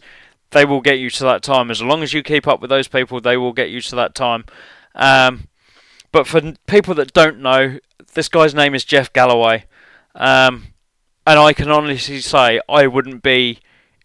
[0.50, 1.70] they will get you to that time.
[1.70, 4.14] As long as you keep up with those people, they will get you to that
[4.14, 4.44] time.
[4.94, 5.48] Um,
[6.12, 7.78] but for people that don't know,
[8.14, 9.64] this guy's name is Jeff Galloway.
[10.14, 10.68] Um,
[11.26, 13.60] and I can honestly say I wouldn't be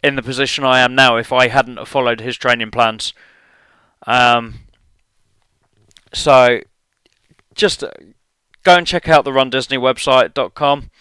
[0.06, 3.12] in the position I am now if I hadn't followed his training plans.
[4.06, 4.60] Um,
[6.14, 6.60] so
[7.56, 7.84] just
[8.64, 10.92] go and check out the rundisneywebsite.com,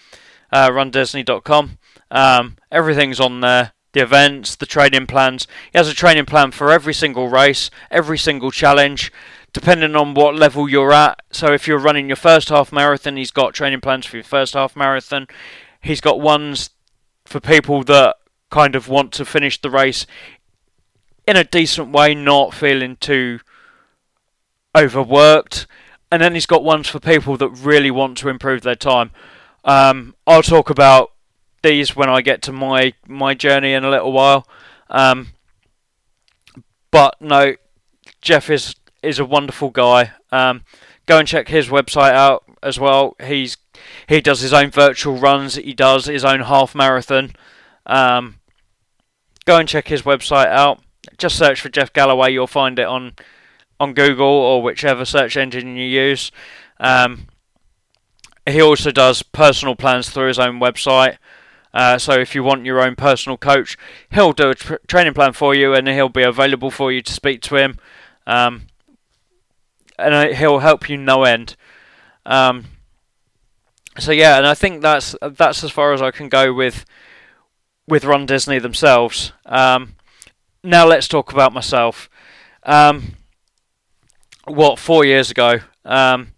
[0.51, 1.79] uh, rundisney.com.
[2.11, 3.73] Um, everything's on there.
[3.93, 5.47] The events, the training plans.
[5.71, 9.13] He has a training plan for every single race, every single challenge,
[9.53, 11.21] depending on what level you're at.
[11.31, 14.55] So if you're running your first half marathon, he's got training plans for your first
[14.55, 15.29] half marathon.
[15.81, 16.71] He's got ones
[17.25, 18.17] for people that
[18.55, 20.07] kind of want to finish the race
[21.27, 23.41] in a decent way, not feeling too
[24.77, 25.67] overworked.
[26.13, 29.11] And then he's got ones for people that really want to improve their time.
[29.65, 31.11] Um, I'll talk about
[31.65, 34.47] these when I get to my my journey in a little while.
[34.89, 35.33] Um,
[36.93, 37.57] but no,
[38.21, 40.13] Jeff is is a wonderful guy.
[40.31, 40.63] Um,
[41.07, 43.17] go and check his website out as well.
[43.21, 43.57] He's
[44.09, 45.57] he does his own virtual runs.
[45.57, 47.33] He does his own half marathon.
[47.87, 48.39] Um,
[49.45, 50.81] go and check his website out.
[51.19, 52.33] Just search for Jeff Galloway.
[52.33, 53.15] You'll find it on
[53.81, 56.31] on Google or whichever search engine you use.
[56.79, 57.27] Um,
[58.47, 61.17] he also does personal plans through his own website.
[61.73, 63.77] Uh, so if you want your own personal coach,
[64.13, 67.13] he'll do a tra- training plan for you, and he'll be available for you to
[67.13, 67.79] speak to him,
[68.29, 68.67] um,
[69.99, 71.57] and uh, he'll help you no end.
[72.25, 72.67] Um,
[73.99, 76.85] so yeah, and I think that's that's as far as I can go with
[77.87, 79.33] with Run Disney themselves.
[79.47, 79.97] Um,
[80.63, 82.09] now let's talk about myself.
[82.63, 83.17] Um,
[84.47, 86.33] what four years ago, um,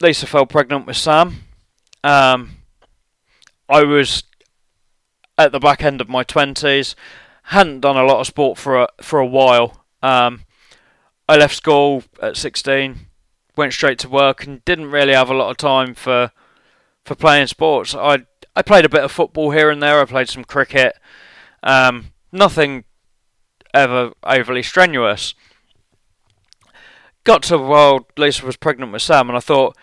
[0.00, 1.44] Lisa fell pregnant with Sam.
[2.02, 2.56] Um,
[3.68, 4.24] I was
[5.38, 6.96] at the back end of my twenties,
[7.44, 9.84] hadn't done a lot of sport for a, for a while.
[10.02, 10.42] Um,
[11.28, 13.06] I left school at sixteen,
[13.56, 16.32] went straight to work, and didn't really have a lot of time for
[17.04, 17.94] for playing sports.
[17.94, 20.00] I I played a bit of football here and there.
[20.00, 20.96] I played some cricket.
[21.62, 22.84] Um, nothing
[23.72, 25.34] ever overly strenuous.
[27.24, 29.76] Got to while Lisa was pregnant with Sam, and I thought,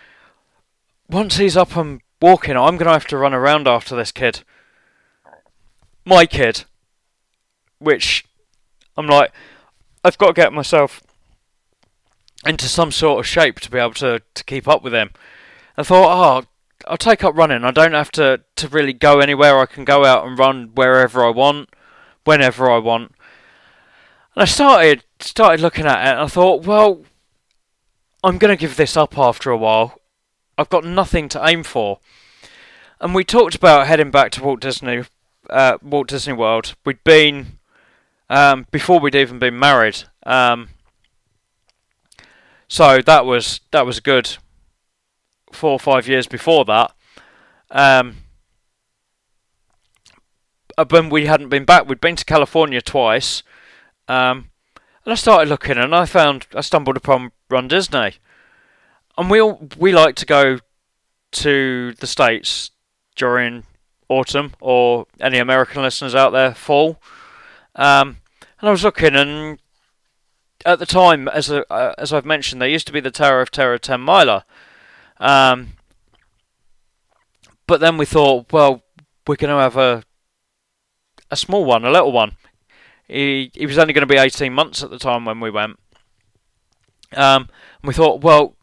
[1.10, 4.44] once he's up and walking, I'm going to have to run around after this kid.
[6.06, 6.66] My kid.
[7.80, 8.26] Which,
[8.96, 9.32] I'm like,
[10.04, 11.02] I've got to get myself
[12.46, 15.10] into some sort of shape to be able to, to keep up with him.
[15.78, 16.48] I thought, oh,
[16.92, 17.64] I'll take up running.
[17.64, 19.58] I don't have to, to really go anywhere.
[19.58, 21.70] I can go out and run wherever I want,
[22.26, 23.14] whenever I want.
[24.36, 27.06] And I started started looking at it and I thought, well,
[28.26, 30.02] I'm going to give this up after a while.
[30.58, 32.00] I've got nothing to aim for.
[33.00, 35.06] And we talked about heading back to Walt Disney,
[35.50, 36.76] uh, Walt Disney World.
[36.84, 37.58] We'd been
[38.30, 40.04] um, before we'd even been married.
[40.26, 40.72] Um,
[42.68, 44.36] so that was that was good
[45.54, 46.94] four or five years before that.
[47.70, 48.18] Um,
[50.78, 53.44] uh, when we hadn't been back, we'd been to California twice,
[54.08, 54.50] um,
[55.06, 58.14] and I started looking, and I found I stumbled upon Run Disney,
[59.18, 60.60] and we all we like to go
[61.32, 62.72] to the states
[63.16, 63.64] during
[64.10, 67.02] autumn, or any American listeners out there, fall.
[67.76, 68.18] Um,
[68.60, 69.60] and I was looking, and
[70.66, 73.42] at the time, as a, uh, as I've mentioned, there used to be the Tower
[73.42, 74.44] of Terror ten miler,
[75.22, 75.74] um,
[77.68, 78.84] but then we thought, well,
[79.28, 80.04] we're going to have a
[81.30, 82.36] a small one, a little one.
[83.08, 85.80] He he was only going to be 18 months at the time when we went.
[87.14, 87.50] Um,
[87.82, 88.56] and we thought, well,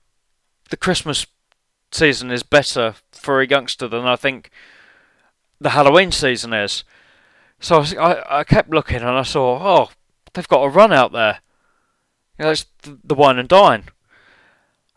[0.70, 1.26] the Christmas
[1.92, 4.50] season is better for a youngster than I think
[5.60, 6.84] the Halloween season is.
[7.60, 9.90] So I, I kept looking and I saw, oh,
[10.32, 11.40] they've got a run out there.
[12.38, 13.84] You know, it's the wine and dine.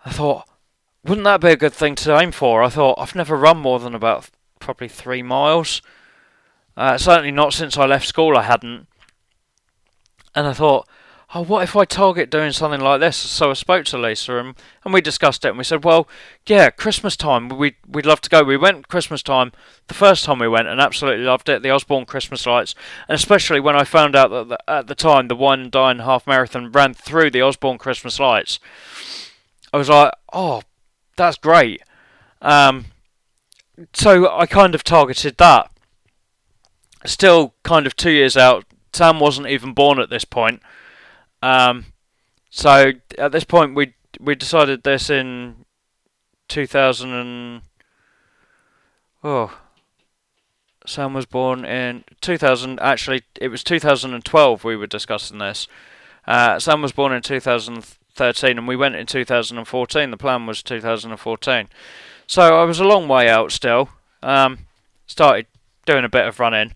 [0.06, 0.48] I thought,
[1.04, 2.64] wouldn't that be a good thing to aim for?
[2.64, 5.82] I thought I've never run more than about probably three miles.
[6.78, 8.38] Uh, certainly not since I left school.
[8.38, 8.88] I hadn't.
[10.36, 10.88] And I thought,
[11.34, 13.18] oh, what if I target doing something like this?
[13.18, 15.50] So I spoke to Lisa and, and we discussed it.
[15.50, 16.08] And we said, well,
[16.46, 17.50] yeah, Christmas time.
[17.50, 18.44] We'd, we'd love to go.
[18.44, 19.52] We went Christmas time
[19.88, 21.62] the first time we went and absolutely loved it.
[21.62, 22.76] The Osborne Christmas lights.
[23.08, 26.00] And especially when I found out that the, at the time the Wine and Dine
[26.00, 28.60] half marathon ran through the Osborne Christmas lights.
[29.74, 30.62] I was like, oh,
[31.22, 31.84] that's great.
[32.42, 32.86] Um,
[33.94, 35.72] so I kind of targeted that.
[37.06, 38.66] Still, kind of two years out.
[38.92, 40.62] Sam wasn't even born at this point.
[41.44, 41.86] Um,
[42.50, 45.66] so at this point, we we decided this in
[46.50, 47.62] 2000 and
[49.24, 49.58] oh
[50.86, 52.80] Sam was born in 2000.
[52.82, 54.64] Actually, it was 2012.
[54.64, 55.68] We were discussing this.
[56.28, 57.22] Uh, Sam was born in
[58.22, 60.12] 2013, and we went in 2014.
[60.12, 61.68] The plan was 2014.
[62.28, 63.90] So I was a long way out still.
[64.22, 64.68] Um,
[65.08, 65.48] started
[65.86, 66.74] doing a bit of running,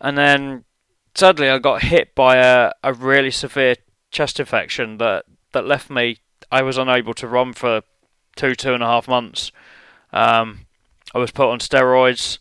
[0.00, 0.64] and then
[1.14, 3.76] sadly I got hit by a, a really severe
[4.10, 6.18] chest infection that that left me.
[6.50, 7.82] I was unable to run for
[8.34, 9.52] two two and a half months.
[10.12, 10.66] Um,
[11.14, 12.38] I was put on steroids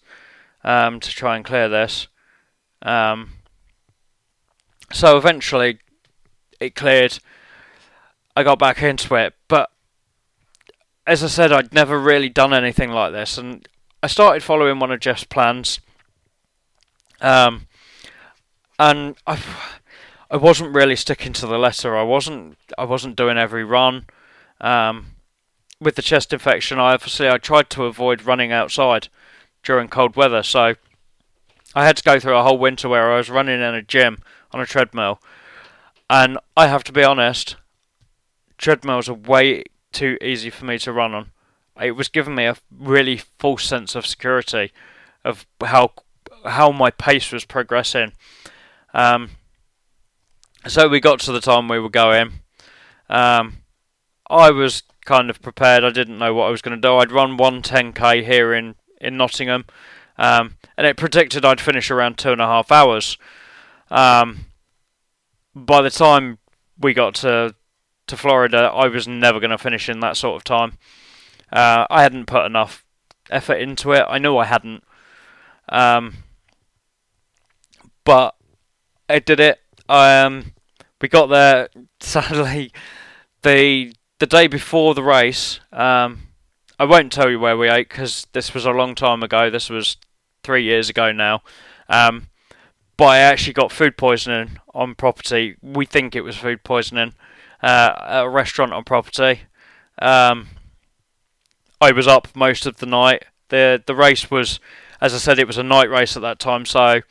[0.64, 2.08] um, to try and clear this.
[2.82, 3.34] Um,
[4.91, 5.80] so eventually,
[6.60, 7.20] it cleared.
[8.36, 9.70] I got back into it, but
[11.06, 13.68] as I said, I'd never really done anything like this, and
[14.02, 15.80] I started following one of Jeff's plans.
[17.22, 17.68] Um,
[18.78, 19.40] and I,
[20.32, 21.98] I wasn't really sticking to the letter.
[21.98, 24.06] I wasn't, I wasn't doing every run.
[24.62, 25.16] Um,
[25.82, 29.08] with the chest infection, I obviously I tried to avoid running outside
[29.64, 30.76] during cold weather, so
[31.76, 34.20] I had to go through a whole winter where I was running in a gym
[34.52, 35.22] on a treadmill,
[36.10, 37.56] and I have to be honest,
[38.60, 41.32] treadmills are way too easy for me to run on.
[41.82, 44.72] It was giving me a really false sense of security
[45.26, 45.93] of how
[46.45, 48.12] how my pace was progressing.
[48.93, 49.32] Um,
[50.68, 52.41] so we got to the time we were going.
[53.10, 53.57] Um,
[54.30, 55.84] I was kind of prepared.
[55.84, 56.95] I didn't know what I was going to do.
[56.95, 59.66] I'd run one 10k here in in Nottingham,
[60.18, 63.18] um, and it predicted I'd finish around two and a half hours.
[63.89, 64.47] Um,
[65.55, 66.39] by the time
[66.78, 67.55] we got to
[68.10, 70.78] to Florida, I was never going to finish in that sort of time.
[71.51, 72.86] Uh, I hadn't put enough
[73.30, 74.05] effort into it.
[74.07, 74.84] I knew I hadn't,
[75.70, 76.18] um,
[78.03, 78.36] but
[79.07, 79.60] I did it.
[79.88, 80.53] Um,
[81.01, 81.70] we got there.
[81.99, 82.72] Sadly,
[83.41, 86.28] the the day before the race, um,
[86.78, 89.49] I won't tell you where we ate because this was a long time ago.
[89.49, 89.97] This was
[90.43, 91.41] three years ago now.
[91.88, 92.28] Um,
[92.97, 95.55] but I actually got food poisoning on property.
[95.62, 97.14] We think it was food poisoning
[97.62, 99.41] uh, at a restaurant on property.
[100.01, 100.47] Um,
[101.82, 103.26] I was up most of the night.
[103.49, 104.60] the The race was,
[105.01, 106.66] as I said, it was a night race at that time.
[106.66, 107.01] So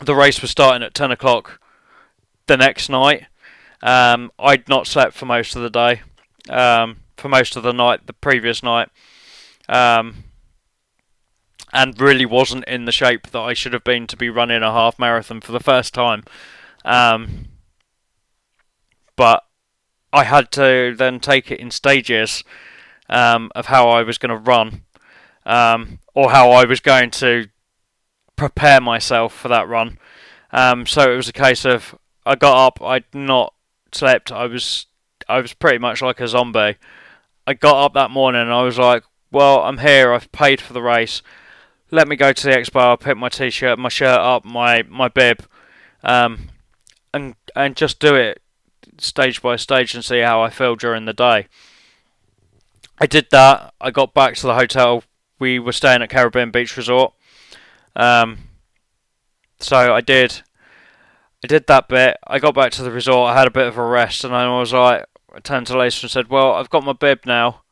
[0.00, 1.60] the race was starting at ten o'clock
[2.46, 3.26] the next night.
[3.82, 6.02] Um, I'd not slept for most of the day,
[6.50, 8.88] um, for most of the night, the previous night,
[9.68, 10.24] um,
[11.72, 14.72] and really wasn't in the shape that I should have been to be running a
[14.72, 16.24] half marathon for the first time.
[16.84, 17.46] Um,
[19.20, 19.44] but
[20.14, 22.42] I had to then take it in stages
[23.10, 24.84] um, of how I was going to run,
[25.44, 27.48] um, or how I was going to
[28.34, 29.98] prepare myself for that run.
[30.54, 31.94] so it was a case of
[32.24, 33.52] I got up, I'd not
[33.92, 34.32] slept.
[34.32, 34.86] I was
[35.28, 36.76] I was pretty much like a zombie.
[37.46, 40.14] I got up that morning and I was like, well, I'm here.
[40.14, 41.20] I've paid for the race.
[41.90, 42.98] Let me go to the expo.
[42.98, 45.44] Pick my t-shirt, my shirt up, my my bib,
[46.02, 46.48] um,
[47.12, 48.40] and and just do it
[49.02, 51.46] stage by stage and see how I feel during the day.
[52.98, 53.72] I did that.
[53.80, 55.04] I got back to the hotel.
[55.38, 57.14] We were staying at Caribbean Beach Resort.
[57.96, 58.38] Um,
[59.58, 60.42] so I did
[61.42, 62.18] I did that bit.
[62.26, 63.30] I got back to the resort.
[63.30, 66.04] I had a bit of a rest, and I was like, I turned to Lisa
[66.04, 67.62] and said, "Well, I've got my bib now.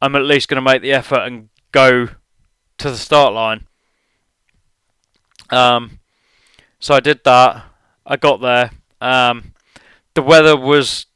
[0.00, 3.66] I'm at least going to make the effort and go to the start line."
[5.50, 5.98] Um,
[6.78, 7.64] so I did that.
[8.04, 8.70] I got there.
[9.00, 9.54] Um,
[10.16, 11.06] the weather was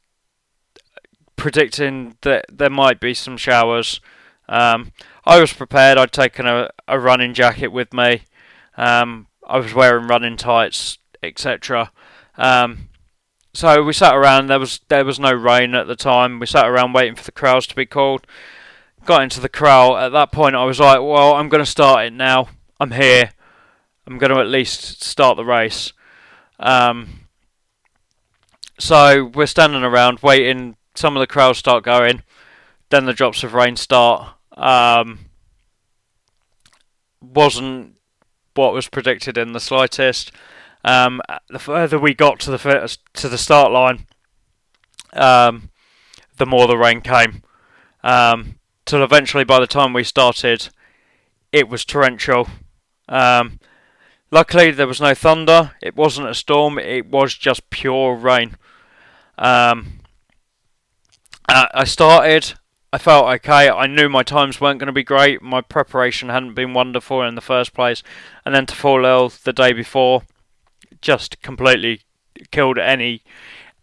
[1.35, 3.99] predicting that there might be some showers.
[4.47, 4.93] Um,
[5.25, 5.97] I was prepared.
[5.97, 8.23] I'd taken a, a running jacket with me.
[8.77, 11.91] Um, I was wearing running tights etc.
[12.35, 12.89] Um,
[13.53, 14.47] so we sat around.
[14.47, 16.39] There was there was no rain at the time.
[16.39, 18.25] We sat around waiting for the crowds to be called.
[19.05, 19.97] Got into the crowd.
[19.97, 22.49] At that point, I was like, "Well, I'm going to start it now.
[22.79, 23.31] I'm here.
[24.07, 25.93] I'm going to at least start the race."
[26.59, 27.20] Um,
[28.81, 30.75] so we're standing around waiting.
[30.95, 32.23] Some of the crowds start going.
[32.89, 34.33] Then the drops of rain start.
[34.53, 35.19] Um,
[37.21, 37.95] wasn't
[38.55, 40.31] what was predicted in the slightest.
[40.83, 44.07] Um, the further we got to the to the start line,
[45.13, 45.69] um,
[46.37, 47.43] the more the rain came.
[48.03, 48.55] Um,
[48.85, 50.69] till eventually, by the time we started,
[51.51, 52.47] it was torrential.
[53.07, 53.59] Um,
[54.31, 55.73] luckily, there was no thunder.
[55.83, 56.79] It wasn't a storm.
[56.79, 58.57] It was just pure rain.
[59.41, 59.99] Um,
[61.49, 62.53] I started.
[62.93, 63.69] I felt okay.
[63.69, 65.41] I knew my times weren't going to be great.
[65.41, 68.03] My preparation hadn't been wonderful in the first place,
[68.45, 70.23] and then to fall ill the day before
[71.01, 72.01] just completely
[72.51, 73.23] killed any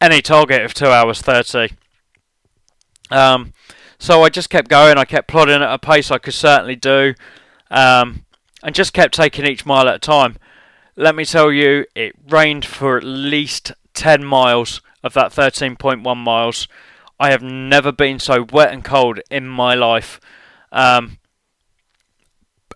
[0.00, 1.74] any target of two hours thirty.
[3.11, 3.52] Um,
[3.98, 4.96] so I just kept going.
[4.96, 7.14] I kept plodding at a pace I could certainly do.
[7.70, 8.24] Um,
[8.62, 10.36] and just kept taking each mile at a time.
[10.96, 16.68] Let me tell you, it rained for at least 10 miles of that 13.1 miles.
[17.18, 20.20] I have never been so wet and cold in my life.
[20.70, 21.18] Um,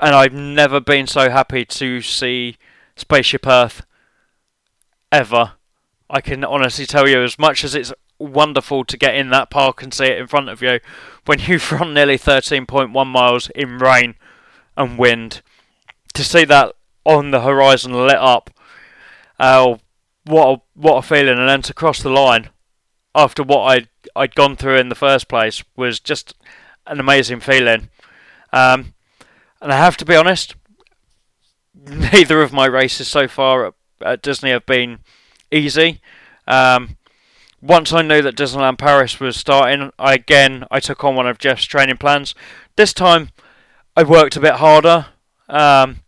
[0.01, 2.57] and I've never been so happy to see
[2.97, 3.85] Spaceship Earth
[5.13, 5.53] ever.
[6.11, 9.83] I can honestly tell you, as much as it's wonderful to get in that park
[9.83, 10.81] and see it in front of you,
[11.27, 14.15] when you've run nearly 13.1 miles in rain
[14.77, 15.43] and wind,
[16.15, 16.75] to see that
[17.05, 18.51] on the horizon lit up,
[20.25, 21.39] what a, what a feeling!
[21.39, 22.51] And then to cross the line
[23.15, 26.35] after what I'd I'd gone through in the first place was just
[26.87, 27.89] an amazing feeling.
[28.53, 28.95] Um,
[29.61, 30.55] and I have to be honest,
[31.75, 34.99] neither of my races so far at, at Disney have been
[35.51, 36.01] easy.
[36.47, 36.97] Um,
[37.61, 41.39] once I knew that Disneyland Paris was starting, I again I took on one of
[41.39, 42.35] Jeff's training plans.
[42.77, 43.31] This time,
[43.97, 45.07] I worked a bit harder.
[45.49, 46.01] Um,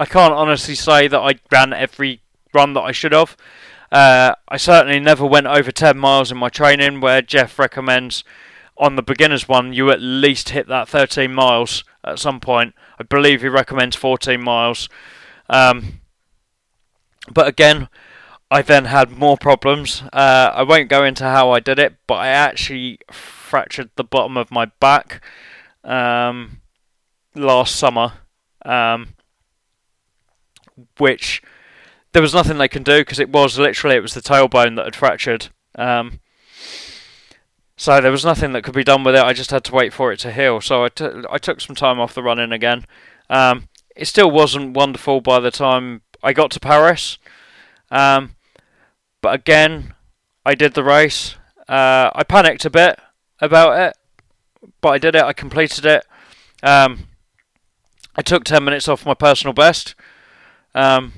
[0.00, 2.22] I can't honestly say that I ran every
[2.52, 3.36] run that I should have.
[3.90, 8.24] Uh, I certainly never went over 10 miles in my training, where Jeff recommends
[8.76, 12.74] on the beginner's one you at least hit that 13 miles at some point.
[12.98, 14.88] I believe he recommends 14 miles.
[15.48, 16.00] Um,
[17.30, 17.88] but again,
[18.50, 20.02] I then had more problems.
[20.12, 24.36] Uh, I won't go into how I did it, but I actually fractured the bottom
[24.36, 25.22] of my back
[25.84, 26.60] um,
[27.34, 28.12] last summer.
[28.64, 29.14] Um,
[30.98, 31.42] which
[32.12, 34.84] there was nothing they can do because it was literally it was the tailbone that
[34.84, 35.48] had fractured.
[35.74, 36.20] Um,
[37.76, 39.22] so there was nothing that could be done with it.
[39.22, 40.60] I just had to wait for it to heal.
[40.60, 42.84] So I, t- I took some time off the running again.
[43.30, 47.18] Um, it still wasn't wonderful by the time I got to Paris.
[47.90, 48.34] Um,
[49.20, 49.94] but again,
[50.44, 51.36] I did the race.
[51.68, 52.98] Uh, I panicked a bit
[53.40, 55.22] about it, but I did it.
[55.22, 56.04] I completed it.
[56.62, 57.08] Um,
[58.16, 59.94] I took 10 minutes off my personal best
[60.74, 61.12] um,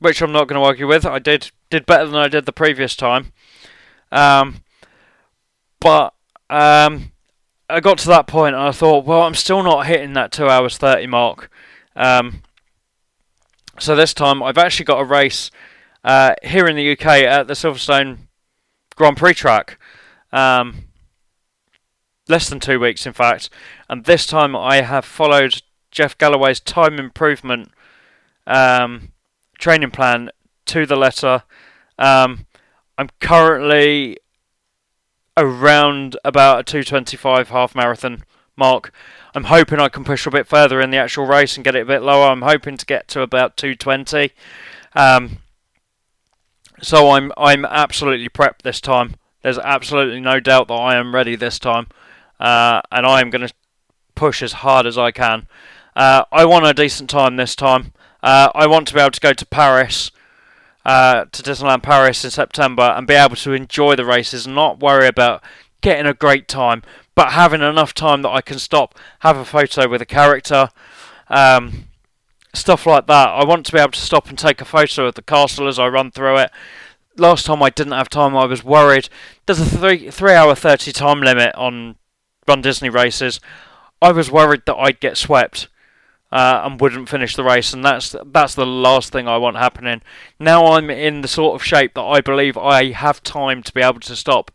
[0.00, 1.04] which I'm not going to argue with.
[1.04, 3.32] I did did better than I did the previous time,
[4.10, 4.62] um,
[5.80, 6.14] but
[6.48, 7.12] um,
[7.68, 10.48] I got to that point and I thought, well, I'm still not hitting that two
[10.48, 11.50] hours thirty mark.
[11.96, 12.42] Um,
[13.78, 15.50] so this time I've actually got a race
[16.04, 18.18] uh, here in the UK at the Silverstone
[18.96, 19.78] Grand Prix track.
[20.32, 20.84] Um,
[22.28, 23.48] less than two weeks, in fact,
[23.88, 27.70] and this time I have followed Jeff Galloway's time improvement
[28.46, 29.12] um,
[29.58, 30.30] training plan
[30.66, 31.42] to the letter.
[31.98, 32.46] Um,
[32.96, 34.18] I'm currently
[35.36, 38.24] around about a 225 half marathon
[38.56, 38.92] mark.
[39.34, 41.82] I'm hoping I can push a bit further in the actual race and get it
[41.82, 42.28] a bit lower.
[42.28, 44.32] I'm hoping to get to about 220.
[44.94, 45.38] Um,
[46.80, 49.16] so I'm I'm absolutely prepped this time.
[49.42, 51.86] There's absolutely no doubt that I am ready this time,
[52.40, 53.54] uh, and I am going to
[54.14, 55.46] push as hard as I can.
[55.94, 57.92] Uh, I want a decent time this time.
[58.22, 60.10] Uh, I want to be able to go to Paris,
[60.84, 65.06] uh, to Disneyland Paris in September, and be able to enjoy the races not worry
[65.06, 65.42] about
[65.80, 66.82] getting a great time,
[67.14, 70.70] but having enough time that I can stop, have a photo with a character,
[71.28, 71.84] um,
[72.54, 73.28] stuff like that.
[73.28, 75.78] I want to be able to stop and take a photo of the castle as
[75.78, 76.50] I run through it.
[77.16, 79.08] Last time I didn't have time, I was worried.
[79.46, 81.96] There's a three three hour thirty time limit on
[82.46, 83.40] Run Disney races.
[84.00, 85.68] I was worried that I'd get swept
[86.30, 90.02] uh, and wouldn't finish the race, and that's that's the last thing I want happening.
[90.38, 93.80] Now I'm in the sort of shape that I believe I have time to be
[93.80, 94.50] able to stop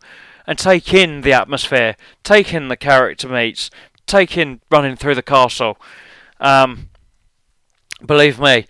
[0.46, 3.70] and take in the atmosphere, take in the character meets,
[4.06, 5.78] take in running through the castle.
[6.38, 6.90] Um,
[8.04, 8.66] believe me,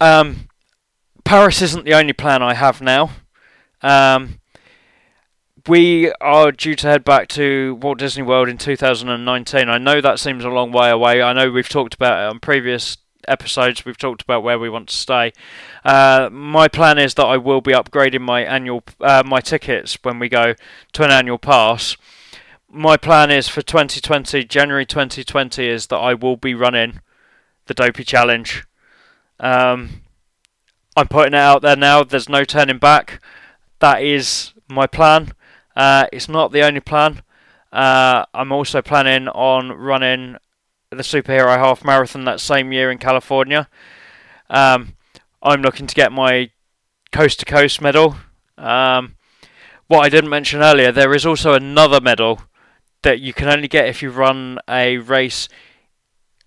[0.00, 0.48] um,
[1.24, 3.10] Paris isn't the only plan I have now.
[3.82, 4.40] Um,
[5.68, 9.68] we are due to head back to Walt Disney World in 2019.
[9.68, 11.20] I know that seems a long way away.
[11.20, 12.96] I know we've talked about it on previous
[13.26, 13.84] episodes.
[13.84, 15.32] We've talked about where we want to stay.
[15.84, 20.18] Uh, my plan is that I will be upgrading my annual uh, my tickets when
[20.18, 20.54] we go
[20.94, 21.98] to an annual pass.
[22.70, 27.00] My plan is for 2020, January 2020, is that I will be running
[27.66, 28.64] the Dopey Challenge.
[29.38, 30.02] Um,
[30.96, 32.04] I'm putting it out there now.
[32.04, 33.22] There's no turning back.
[33.80, 35.32] That is my plan.
[35.78, 37.22] Uh, it's not the only plan.
[37.72, 40.36] Uh, I'm also planning on running
[40.90, 43.68] the superhero half marathon that same year in California.
[44.50, 44.96] Um,
[45.40, 46.50] I'm looking to get my
[47.12, 48.16] coast to coast medal.
[48.56, 49.14] Um,
[49.86, 52.42] what I didn't mention earlier, there is also another medal
[53.02, 55.48] that you can only get if you run a race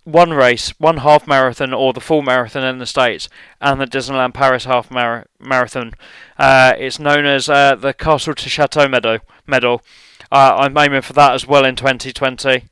[0.04, 3.28] one race, one half marathon or the full marathon in the States,
[3.60, 5.92] and the Disneyland Paris half mar- marathon.
[6.38, 9.18] Uh, it's known as uh, the Castle to Chateau medal.
[9.46, 9.82] medal.
[10.30, 12.64] Uh, I'm aiming for that as well in 2020.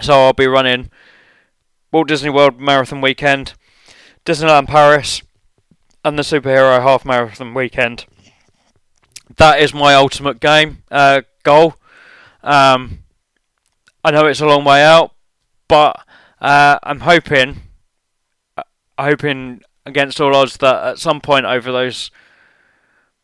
[0.00, 0.90] So I'll be running
[1.92, 3.54] Walt Disney World Marathon Weekend,
[4.24, 5.22] Disneyland Paris,
[6.04, 8.06] and the Superhero Half Marathon Weekend.
[9.36, 11.74] That is my ultimate game uh, goal.
[12.42, 13.00] Um,
[14.04, 15.11] I know it's a long way out,
[15.72, 16.04] but
[16.38, 17.62] uh, I'm hoping,
[18.58, 18.62] uh,
[18.98, 22.10] hoping against all odds that at some point over those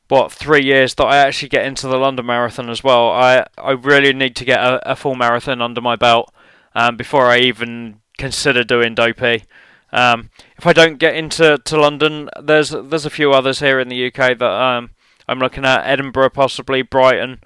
[0.09, 3.11] what three years that I actually get into the London Marathon as well.
[3.11, 6.33] I I really need to get a, a full marathon under my belt
[6.75, 9.45] um, before I even consider doing Dopey.
[9.93, 13.89] Um, if I don't get into to London, there's there's a few others here in
[13.89, 14.93] the UK that um,
[15.29, 15.87] I'm looking at.
[15.87, 17.41] Edinburgh, possibly Brighton.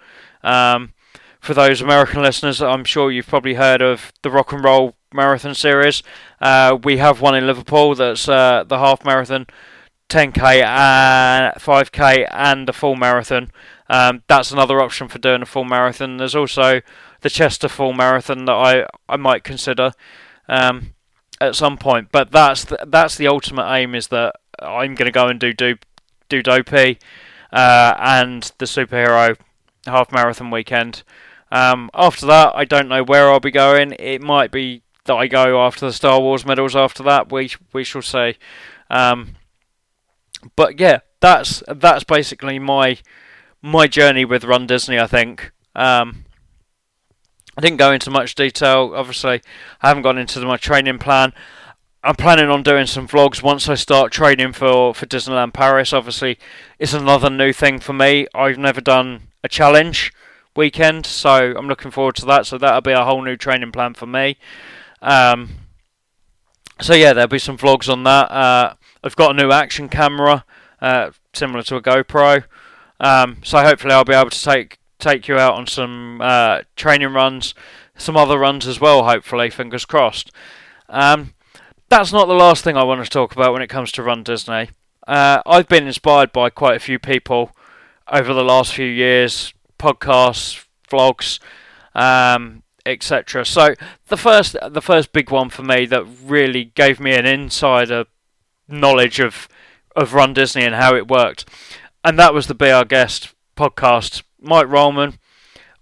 [0.44, 0.92] Um,
[1.42, 5.56] for those American listeners, I'm sure you've probably heard of the Rock and Roll Marathon
[5.56, 6.02] Series.
[6.40, 9.46] Uh, we have one in Liverpool that's uh, the half marathon
[10.08, 13.50] 10k and 5k and a full marathon.
[13.88, 16.16] Um, that's another option for doing a full marathon.
[16.16, 16.80] There's also
[17.22, 19.92] the Chester full marathon that I, I might consider
[20.48, 20.94] um,
[21.40, 22.10] at some point.
[22.12, 25.52] But that's the, that's the ultimate aim is that I'm going to go and do
[25.52, 25.74] do
[26.28, 27.00] do Dopey
[27.52, 29.36] uh, and the superhero
[29.86, 31.02] half marathon weekend.
[31.52, 33.92] Um, after that, I don't know where I'll be going.
[33.98, 36.74] It might be that I go after the Star Wars medals.
[36.74, 38.36] After that, we we shall see.
[38.88, 39.34] Um,
[40.56, 42.96] but yeah, that's that's basically my
[43.60, 44.98] my journey with Run Disney.
[44.98, 45.52] I think.
[45.76, 46.24] Um,
[47.54, 48.92] I didn't go into much detail.
[48.94, 49.42] Obviously,
[49.82, 51.34] I haven't gone into my training plan.
[52.02, 55.92] I'm planning on doing some vlogs once I start training for, for Disneyland Paris.
[55.92, 56.38] Obviously,
[56.78, 58.26] it's another new thing for me.
[58.34, 60.12] I've never done a challenge
[60.56, 62.46] weekend, so I'm looking forward to that.
[62.46, 64.36] So that'll be a whole new training plan for me.
[65.00, 65.50] Um,
[66.80, 68.30] so yeah, there'll be some vlogs on that.
[68.30, 68.74] Uh,
[69.04, 70.44] I've got a new action camera,
[70.80, 72.44] uh, similar to a GoPro.
[73.00, 77.12] Um, so hopefully I'll be able to take take you out on some uh, training
[77.12, 77.54] runs,
[77.96, 79.04] some other runs as well.
[79.04, 80.30] Hopefully, fingers crossed.
[80.88, 81.34] Um,
[81.88, 84.22] that's not the last thing I want to talk about when it comes to Run
[84.22, 84.70] Disney.
[85.06, 87.50] Uh, I've been inspired by quite a few people
[88.10, 91.40] over the last few years, podcasts, vlogs,
[91.94, 93.44] um, etc.
[93.44, 93.74] So
[94.06, 98.04] the first, the first big one for me that really gave me an insider
[98.68, 99.48] knowledge of
[99.94, 101.48] of Run Disney and how it worked,
[102.04, 104.22] and that was the Be Our Guest podcast.
[104.40, 105.18] Mike Rollman,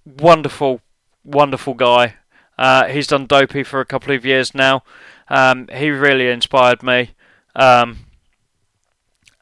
[0.04, 0.80] wonderful,
[1.24, 2.14] wonderful guy.
[2.58, 4.82] Uh, he's done Dopey for a couple of years now.
[5.28, 7.12] Um, he really inspired me,
[7.54, 7.98] um,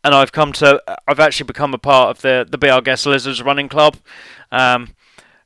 [0.05, 0.82] and I've come to.
[1.07, 3.96] I've actually become a part of the the Our Guest Lizards Running Club.
[4.51, 4.94] Um,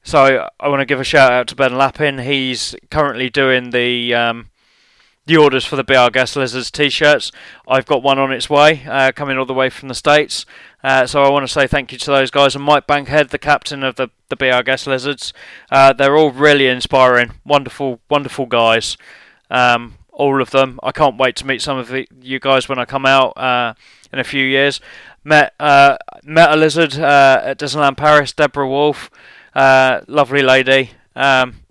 [0.02, 2.18] so I want to give a shout out to Ben Lappin.
[2.18, 4.50] He's currently doing the um,
[5.26, 7.30] the orders for the Our Guest Lizards t-shirts.
[7.68, 10.44] I've got one on its way, uh, coming all the way from the States.
[10.82, 12.56] Uh, so I want to say thank you to those guys.
[12.56, 15.32] And Mike Bankhead, the captain of the, the Our Guest Lizards.
[15.70, 18.96] Uh, they're all really inspiring, wonderful, wonderful guys.
[19.48, 20.80] Um, all of them.
[20.82, 23.74] I can't wait to meet some of the, you guys when I come out uh,
[24.12, 24.80] in a few years.
[25.24, 29.10] Met uh, met a lizard uh, at Disneyland Paris, Deborah Wolf,
[29.54, 30.90] lovely lady.
[31.14, 31.62] Um,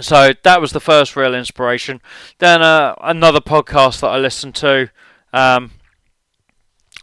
[0.00, 2.00] so that was the first real inspiration.
[2.38, 4.90] Then uh, another podcast that I listened to
[5.32, 5.70] um,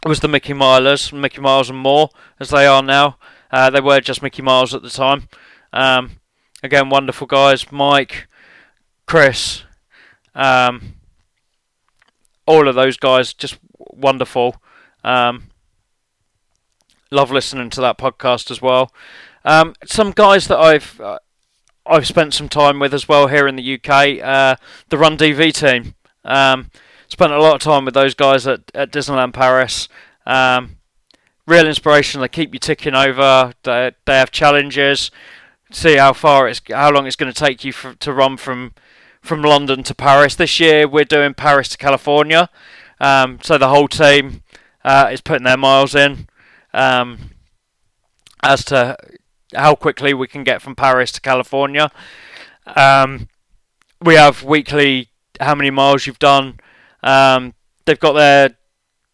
[0.04, 3.16] was the Mickey Milers, Mickey Miles and more, as they are now.
[3.50, 5.28] Uh, they were just Mickey Miles at the time.
[5.72, 6.20] Um,
[6.62, 7.70] again, wonderful guys.
[7.72, 8.28] Mike,
[9.06, 9.62] Chris,
[10.34, 10.94] um,
[12.46, 13.58] all of those guys, just
[13.92, 14.56] wonderful.
[15.04, 15.50] Um,
[17.10, 18.92] love listening to that podcast as well.
[19.44, 21.18] Um, some guys that I've uh,
[21.84, 24.20] I've spent some time with as well here in the UK.
[24.22, 24.56] Uh,
[24.88, 25.94] the Run DV team.
[26.24, 26.70] Um,
[27.08, 29.88] spent a lot of time with those guys at, at Disneyland Paris.
[30.26, 30.76] Um,
[31.46, 32.20] real inspiration.
[32.20, 33.52] They keep you ticking over.
[33.64, 35.10] They, they have challenges.
[35.70, 38.74] See how far it's how long it's going to take you for, to run from
[39.20, 40.34] from London to Paris.
[40.34, 42.50] This year we're doing Paris to California.
[43.02, 44.42] Um, so the whole team
[44.84, 46.28] uh, is putting their miles in.
[46.72, 47.32] Um,
[48.42, 48.96] as to
[49.54, 51.90] how quickly we can get from Paris to California.
[52.66, 53.28] Um,
[54.00, 55.08] we have weekly
[55.40, 56.58] how many miles you've done.
[57.02, 58.56] Um, they've got their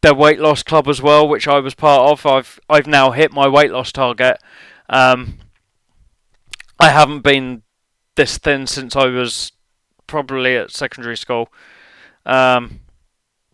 [0.00, 2.24] their weight loss club as well, which I was part of.
[2.24, 4.38] I've I've now hit my weight loss target.
[4.88, 5.38] Um,
[6.78, 7.62] I haven't been
[8.14, 9.52] this thin since I was
[10.06, 11.52] probably at secondary school.
[12.24, 12.80] Um,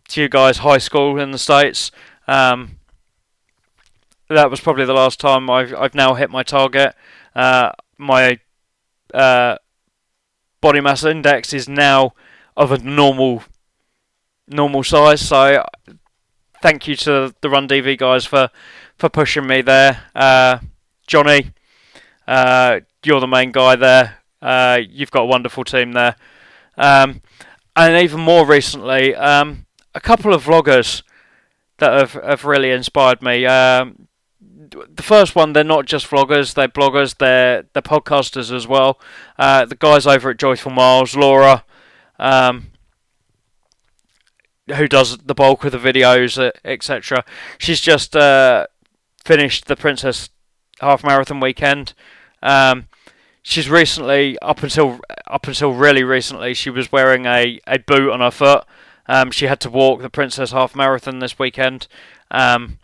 [0.09, 1.91] to you guys, high school in the states.
[2.27, 2.77] Um,
[4.29, 6.95] that was probably the last time I've I've now hit my target.
[7.35, 8.39] Uh, my
[9.13, 9.57] uh,
[10.61, 12.13] body mass index is now
[12.57, 13.43] of a normal
[14.47, 15.21] normal size.
[15.21, 15.63] So
[16.61, 18.49] thank you to the Run DV guys for
[18.97, 20.03] for pushing me there.
[20.15, 20.59] Uh,
[21.07, 21.51] Johnny,
[22.27, 24.17] uh, you're the main guy there.
[24.41, 26.15] Uh, you've got a wonderful team there.
[26.77, 27.21] Um,
[27.75, 29.64] and even more recently, um,
[29.95, 31.01] a couple of vloggers
[31.77, 33.45] that have, have really inspired me.
[33.45, 34.07] Um,
[34.39, 38.99] the first one, they're not just vloggers; they're bloggers, they're they're podcasters as well.
[39.39, 41.63] Uh, the guys over at Joyful Miles, Laura,
[42.19, 42.71] um,
[44.67, 47.23] who does the bulk of the videos, uh, etc.
[47.57, 48.67] She's just uh,
[49.23, 50.29] finished the Princess
[50.81, 51.93] Half Marathon weekend.
[52.43, 52.87] Um,
[53.41, 58.19] she's recently, up until up until really recently, she was wearing a, a boot on
[58.19, 58.65] her foot.
[59.07, 61.87] Um, she had to walk the Princess Half Marathon this weekend,
[62.31, 62.79] um,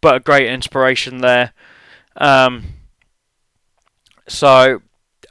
[0.00, 1.52] but a great inspiration there.
[2.16, 2.64] Um,
[4.26, 4.80] so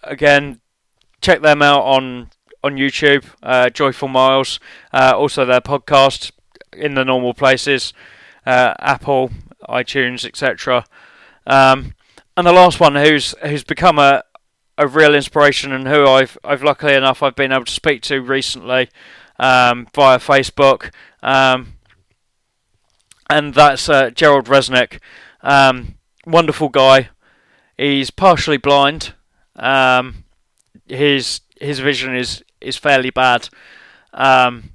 [0.03, 0.59] again,
[1.21, 2.29] check them out on
[2.63, 4.59] on YouTube, uh, Joyful Miles.
[4.93, 6.31] Uh, also their podcast
[6.73, 7.93] in the normal places,
[8.45, 9.31] uh, Apple,
[9.69, 10.85] iTunes, etc.
[11.45, 11.93] Um,
[12.35, 14.23] and the last one, who's who's become a
[14.77, 18.21] a real inspiration and who I've I've luckily enough I've been able to speak to
[18.21, 18.89] recently
[19.39, 21.73] um, via Facebook, um,
[23.29, 24.99] and that's uh, Gerald Resnick.
[25.41, 27.09] Um, wonderful guy.
[27.77, 29.13] He's partially blind.
[29.55, 30.23] Um,
[30.87, 33.49] his his vision is is fairly bad,
[34.13, 34.71] um,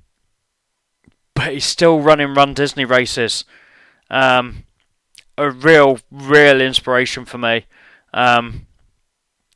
[1.34, 3.44] but he's still running Run Disney races.
[5.38, 7.66] A real real inspiration for me.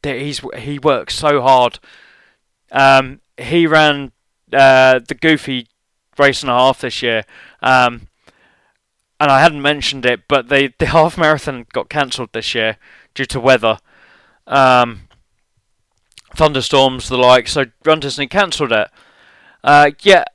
[0.03, 1.79] He's he works so hard.
[2.73, 4.13] Um, he ran
[4.53, 5.69] uh, the Goofy
[6.19, 7.25] race and a half this year,
[7.63, 8.09] um,
[9.19, 12.79] and I hadn't mentioned it, but the the half marathon got cancelled this year
[13.15, 13.79] due to weather,
[14.47, 15.09] um,
[16.35, 17.49] thunderstorms, the like.
[17.49, 18.89] So Run Disney cancelled it.
[19.65, 20.29] Uh, yet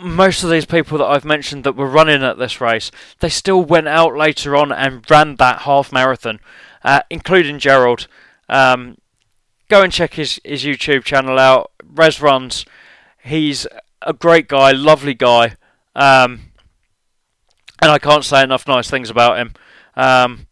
[0.00, 2.90] most of these people that I've mentioned that were running at this race,
[3.20, 6.40] they still went out later on and ran that half marathon,
[6.84, 8.06] uh, including Gerald.
[8.48, 8.98] Um,
[9.68, 11.70] go and check his, his YouTube channel out.
[11.84, 12.64] Res Runs.
[13.22, 13.66] He's
[14.02, 15.56] a great guy, lovely guy.
[15.94, 16.52] Um,
[17.80, 19.54] and I can't say enough nice things about him.
[19.96, 20.46] Um,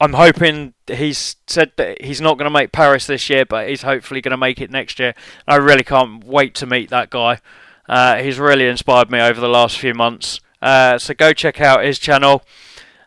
[0.00, 3.82] I'm hoping he's said that he's not going to make Paris this year, but he's
[3.82, 5.14] hopefully going to make it next year.
[5.46, 7.40] I really can't wait to meet that guy.
[7.88, 10.40] Uh, he's really inspired me over the last few months.
[10.60, 12.42] Uh, so go check out his channel.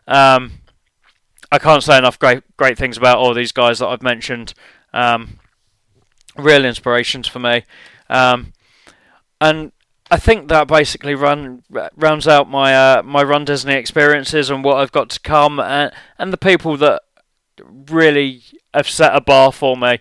[0.06, 0.52] Um,
[1.50, 4.54] I can't say enough great great things about all these guys that I've mentioned.
[4.92, 5.38] Um,
[6.36, 7.64] real inspirations for me.
[8.08, 8.52] Um,
[9.40, 9.72] and
[10.10, 11.62] I think that basically run
[11.94, 15.92] rounds out my uh, my Run Disney experiences and what I've got to come, and
[16.18, 17.02] and the people that
[17.90, 19.98] really have set a bar for me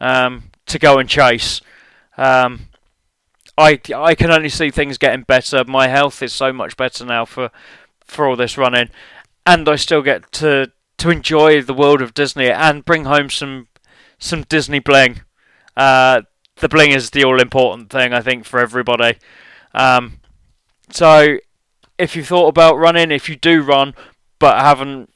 [0.00, 1.60] um, to go and chase.
[2.16, 2.68] Um,
[3.58, 5.64] I I can only see things getting better.
[5.64, 7.50] My health is so much better now for
[8.04, 8.90] for all this running,
[9.44, 13.66] and I still get to to enjoy the world of Disney and bring home some
[14.18, 15.22] some Disney bling.
[15.76, 16.22] Uh,
[16.60, 19.18] the bling is the all important thing, I think, for everybody.
[19.74, 20.20] Um,
[20.90, 21.38] so,
[21.98, 23.94] if you thought about running, if you do run
[24.38, 25.10] but haven't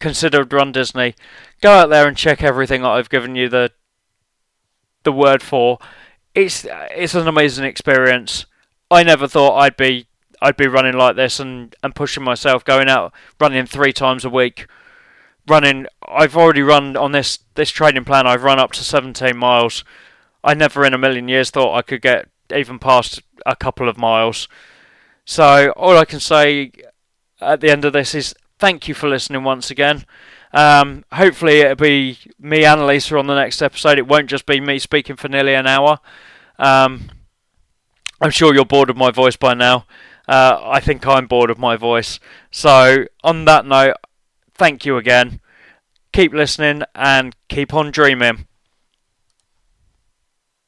[0.00, 1.14] considered Run Disney,
[1.62, 3.72] go out there and check everything that I've given you the
[5.02, 5.78] the word for.
[6.34, 8.46] It's it's an amazing experience.
[8.90, 10.06] I never thought I'd be
[10.42, 14.30] I'd be running like this and, and pushing myself, going out running three times a
[14.30, 14.66] week
[15.48, 15.86] running.
[16.06, 18.26] I've already run on this this training plan.
[18.26, 19.84] I've run up to 17 miles.
[20.46, 23.98] I never in a million years thought I could get even past a couple of
[23.98, 24.46] miles.
[25.24, 26.70] So all I can say
[27.40, 30.06] at the end of this is thank you for listening once again.
[30.52, 33.98] Um, hopefully it'll be me and Lisa on the next episode.
[33.98, 35.98] It won't just be me speaking for nearly an hour.
[36.60, 37.10] Um,
[38.20, 39.84] I'm sure you're bored of my voice by now.
[40.28, 42.20] Uh, I think I'm bored of my voice.
[42.52, 43.96] So on that note,
[44.54, 45.40] thank you again.
[46.12, 48.46] Keep listening and keep on dreaming.